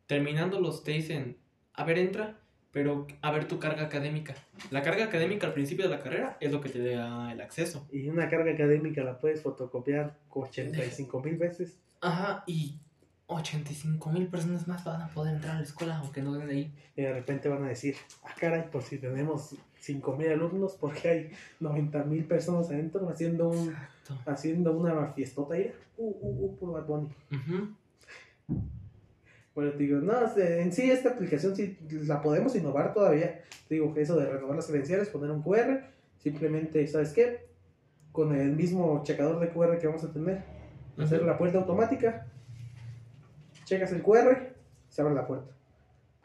terminándolos 0.07 0.83
te 0.83 0.91
dicen, 0.91 1.37
a 1.73 1.83
ver, 1.83 1.99
entra, 1.99 2.39
pero 2.71 3.07
a 3.21 3.31
ver 3.31 3.47
tu 3.47 3.59
carga 3.59 3.83
académica. 3.83 4.35
La 4.71 4.81
carga 4.81 5.05
académica 5.05 5.47
al 5.47 5.53
principio 5.53 5.85
de 5.85 5.95
la 5.95 6.01
carrera 6.01 6.37
es 6.39 6.51
lo 6.51 6.61
que 6.61 6.69
te 6.69 6.79
da 6.79 7.31
el 7.31 7.41
acceso. 7.41 7.87
Y 7.91 8.09
una 8.09 8.29
carga 8.29 8.51
académica 8.51 9.03
la 9.03 9.19
puedes 9.19 9.41
fotocopiar 9.41 10.17
85 10.29 11.21
mil 11.21 11.37
veces. 11.37 11.79
Ajá, 12.01 12.43
y 12.47 12.79
85 13.27 14.09
mil 14.11 14.27
personas 14.27 14.67
más 14.67 14.83
van 14.85 15.01
a 15.01 15.09
poder 15.09 15.35
entrar 15.35 15.55
a 15.55 15.59
la 15.59 15.63
escuela, 15.63 15.97
aunque 15.97 16.21
no 16.21 16.33
den 16.33 16.47
de 16.47 16.53
ahí. 16.53 16.73
Y 16.95 17.01
de 17.01 17.13
repente 17.13 17.49
van 17.49 17.63
a 17.63 17.67
decir, 17.67 17.95
ah, 18.23 18.33
caray, 18.39 18.69
por 18.71 18.81
si 18.83 18.97
tenemos 18.97 19.55
5.000 19.85 20.31
alumnos, 20.31 20.77
porque 20.79 21.09
hay 21.09 21.31
90.000 21.61 22.27
personas 22.27 22.69
adentro 22.69 23.07
haciendo 23.09 23.49
un 23.49 23.69
Exacto. 23.69 24.31
haciendo 24.31 24.71
una 24.77 25.07
fiestota 25.13 25.55
ahí. 25.55 25.73
Uh, 25.97 26.05
uh, 26.05 26.45
uh, 26.45 26.57
por 26.57 26.71
Bad 26.73 26.85
Bunny. 26.85 27.09
Bueno, 29.53 29.71
te 29.71 29.77
digo, 29.77 29.99
no, 29.99 30.25
este, 30.25 30.61
en 30.61 30.71
sí 30.71 30.89
esta 30.89 31.09
aplicación 31.09 31.55
sí 31.55 31.77
la 32.05 32.21
podemos 32.21 32.55
innovar 32.55 32.93
todavía. 32.93 33.41
Te 33.67 33.75
digo 33.75 33.93
que 33.93 34.01
eso 34.01 34.15
de 34.15 34.29
renovar 34.29 34.55
las 34.55 34.67
credenciales, 34.67 35.09
poner 35.09 35.31
un 35.31 35.41
QR, 35.41 35.81
simplemente, 36.19 36.85
¿sabes 36.87 37.11
qué? 37.11 37.47
Con 38.11 38.35
el 38.35 38.55
mismo 38.55 39.01
checador 39.03 39.39
de 39.39 39.49
QR 39.49 39.77
que 39.79 39.87
vamos 39.87 40.03
a 40.03 40.13
tener, 40.13 40.43
hacer 40.97 41.23
la 41.23 41.37
puerta 41.37 41.57
automática, 41.57 42.27
checas 43.67 43.91
el 43.91 44.01
QR, 44.01 44.53
se 44.87 45.01
abre 45.01 45.13
la 45.13 45.27
puerta. 45.27 45.51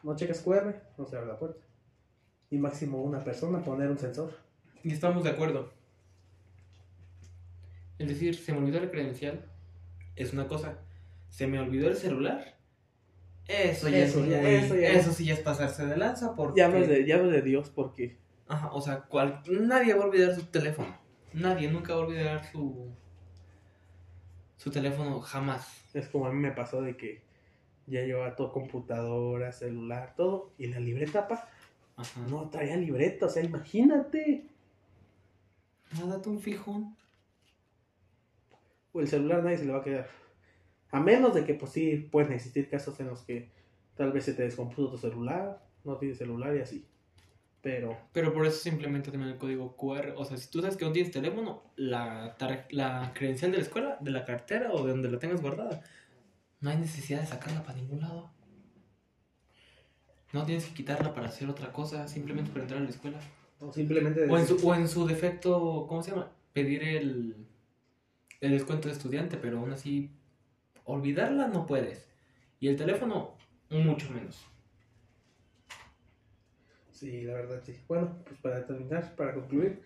No 0.01 0.15
checas 0.15 0.39
QR, 0.41 0.73
no 0.97 1.05
se 1.05 1.17
abre 1.17 1.27
la 1.27 1.37
puerta. 1.37 1.61
Y 2.49 2.57
máximo 2.57 3.01
una 3.01 3.21
persona 3.23 3.61
poner 3.63 3.89
un 3.91 3.97
sensor. 3.97 4.33
Y 4.81 4.93
estamos 4.93 5.23
de 5.25 5.31
acuerdo. 5.31 5.71
Es 7.99 8.07
decir, 8.07 8.35
se 8.35 8.53
me 8.53 8.59
olvidó 8.59 8.79
la 8.79 8.89
credencial, 8.89 9.45
es 10.15 10.33
una 10.33 10.47
cosa. 10.47 10.79
Se 11.29 11.47
me 11.47 11.59
olvidó 11.59 11.89
el 11.89 11.95
celular. 11.97 12.57
Eso 13.47 13.89
ya, 13.89 13.97
Eso 13.97 14.23
es 14.23 14.29
ya- 14.29 14.41
muy- 14.41 14.49
eso 14.55 14.75
ya- 14.75 14.89
eso 14.93 15.11
sí 15.11 15.25
ya 15.25 15.33
es 15.33 15.41
pasarse 15.41 15.85
de 15.85 15.97
lanza 15.97 16.33
porque... 16.35 16.61
Llaves 16.61 16.87
de, 16.87 17.03
de 17.03 17.41
Dios 17.41 17.69
porque 17.69 18.17
Ajá, 18.47 18.71
o 18.71 18.79
sea, 18.81 19.01
cual- 19.01 19.41
nadie 19.49 19.93
va 19.93 20.03
a 20.03 20.07
olvidar 20.07 20.33
su 20.33 20.45
teléfono. 20.45 20.97
Nadie 21.33 21.69
nunca 21.69 21.93
va 21.93 22.03
a 22.03 22.05
olvidar 22.05 22.45
su 22.51 22.89
su 24.57 24.71
teléfono 24.71 25.19
jamás. 25.19 25.83
es 25.93 26.07
como 26.07 26.25
a 26.25 26.31
mí 26.31 26.39
me 26.39 26.51
pasó 26.51 26.81
de 26.81 26.95
que 26.95 27.22
ya 27.87 28.01
llevaba 28.01 28.35
todo 28.35 28.51
computadora, 28.51 29.51
celular, 29.51 30.13
todo, 30.15 30.51
y 30.57 30.67
la 30.67 30.79
libreta, 30.79 31.27
pa, 31.27 31.49
Ajá. 31.95 32.21
no 32.29 32.49
traía 32.49 32.77
libreta, 32.77 33.25
o 33.27 33.29
sea, 33.29 33.43
imagínate. 33.43 34.45
No, 35.99 36.07
date 36.07 36.29
un 36.29 36.39
fijón. 36.39 36.95
o 38.91 38.99
el 39.01 39.07
celular 39.07 39.43
nadie 39.43 39.57
se 39.57 39.65
le 39.65 39.73
va 39.73 39.79
a 39.79 39.83
quedar. 39.83 40.07
A 40.91 40.99
menos 40.99 41.33
de 41.33 41.43
que, 41.45 41.55
pues 41.55 41.71
sí, 41.71 41.97
pueden 42.11 42.31
existir 42.33 42.69
casos 42.69 42.99
en 42.99 43.07
los 43.07 43.21
que 43.23 43.49
tal 43.95 44.11
vez 44.11 44.25
se 44.25 44.33
te 44.33 44.43
descompuso 44.43 44.91
tu 44.91 44.97
celular, 44.97 45.63
no 45.83 45.97
tienes 45.97 46.17
celular 46.19 46.55
y 46.55 46.61
así. 46.61 46.85
Pero, 47.61 47.97
Pero 48.11 48.33
por 48.33 48.45
eso 48.45 48.57
simplemente 48.57 49.09
también 49.09 49.31
el 49.31 49.37
código 49.39 49.75
QR. 49.77 50.13
O 50.17 50.25
sea, 50.25 50.37
si 50.37 50.51
tú 50.51 50.61
sabes 50.61 50.75
que 50.77 50.85
no 50.85 50.91
tienes 50.91 51.11
teléfono, 51.11 51.63
la, 51.77 52.35
la 52.71 53.11
credencial 53.15 53.51
de 53.51 53.57
la 53.57 53.63
escuela, 53.63 53.97
de 54.01 54.11
la 54.11 54.25
cartera 54.25 54.71
o 54.73 54.83
de 54.83 54.91
donde 54.91 55.09
la 55.09 55.17
tengas 55.17 55.41
guardada, 55.41 55.81
no 56.63 56.69
hay 56.69 56.77
necesidad 56.77 57.19
de 57.19 57.27
sacarla 57.27 57.61
para 57.61 57.77
ningún 57.77 57.99
lado. 57.99 58.31
No 60.31 60.45
tienes 60.45 60.65
que 60.65 60.73
quitarla 60.73 61.13
para 61.13 61.27
hacer 61.27 61.49
otra 61.49 61.73
cosa, 61.73 62.07
simplemente 62.07 62.51
para 62.51 62.63
entrar 62.63 62.81
a 62.81 62.85
la 62.85 62.89
escuela. 62.89 63.19
o 63.59 63.71
simplemente... 63.73 64.29
O 64.29 64.37
en 64.37 64.47
su, 64.47 64.67
o 64.67 64.73
en 64.73 64.87
su 64.87 65.05
defecto, 65.05 65.85
¿cómo 65.89 66.01
se 66.01 66.11
llama? 66.11 66.31
Pedir 66.53 66.81
el, 66.83 67.35
el 68.39 68.51
descuento 68.51 68.87
de 68.87 68.93
estudiante, 68.93 69.35
pero 69.35 69.59
aún 69.59 69.73
así, 69.73 70.09
olvidarla 70.85 71.49
no 71.49 71.67
puedes. 71.67 72.07
Y 72.61 72.69
el 72.69 72.77
teléfono, 72.77 73.35
mucho 73.69 74.09
menos. 74.11 74.45
Sí, 76.91 77.23
la 77.23 77.33
verdad, 77.33 77.61
sí. 77.65 77.75
Bueno, 77.89 78.23
pues 78.23 78.39
para 78.39 78.65
terminar, 78.65 79.13
para 79.17 79.33
concluir, 79.33 79.81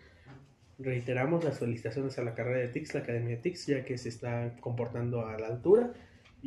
reiteramos 0.78 1.44
las 1.44 1.58
felicitaciones 1.58 2.20
a 2.20 2.24
la 2.24 2.36
carrera 2.36 2.60
de 2.60 2.68
TICS, 2.68 2.94
la 2.94 3.00
Academia 3.00 3.36
de 3.36 3.42
TICS, 3.42 3.66
ya 3.66 3.84
que 3.84 3.98
se 3.98 4.10
están 4.10 4.58
comportando 4.60 5.26
a 5.26 5.40
la 5.40 5.48
altura 5.48 5.92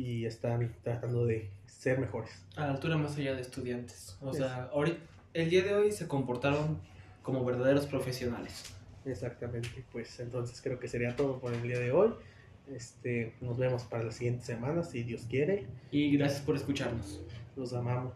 y 0.01 0.25
están 0.25 0.75
tratando 0.83 1.25
de 1.25 1.49
ser 1.67 1.99
mejores. 1.99 2.31
A 2.55 2.65
la 2.67 2.71
altura 2.73 2.97
más 2.97 3.15
allá 3.17 3.35
de 3.35 3.41
estudiantes. 3.41 4.17
O 4.21 4.31
Es- 4.31 4.37
sea, 4.37 4.69
ahorita, 4.73 4.97
el 5.33 5.49
día 5.49 5.63
de 5.63 5.75
hoy 5.75 5.91
se 5.91 6.07
comportaron 6.07 6.79
como 7.21 7.45
verdaderos 7.45 7.85
profesionales. 7.85 8.73
Exactamente, 9.05 9.83
pues 9.91 10.19
entonces 10.19 10.59
creo 10.61 10.79
que 10.79 10.87
sería 10.87 11.15
todo 11.15 11.39
por 11.39 11.53
el 11.53 11.61
día 11.61 11.77
de 11.79 11.91
hoy. 11.91 12.13
Este, 12.73 13.33
nos 13.41 13.57
vemos 13.57 13.83
para 13.83 14.03
la 14.03 14.11
siguiente 14.11 14.43
semana, 14.45 14.83
si 14.83 15.03
Dios 15.03 15.25
quiere. 15.29 15.67
Y 15.91 16.15
gracias 16.17 16.41
por 16.41 16.55
escucharnos. 16.55 17.21
Los 17.55 17.73
amamos. 17.73 18.13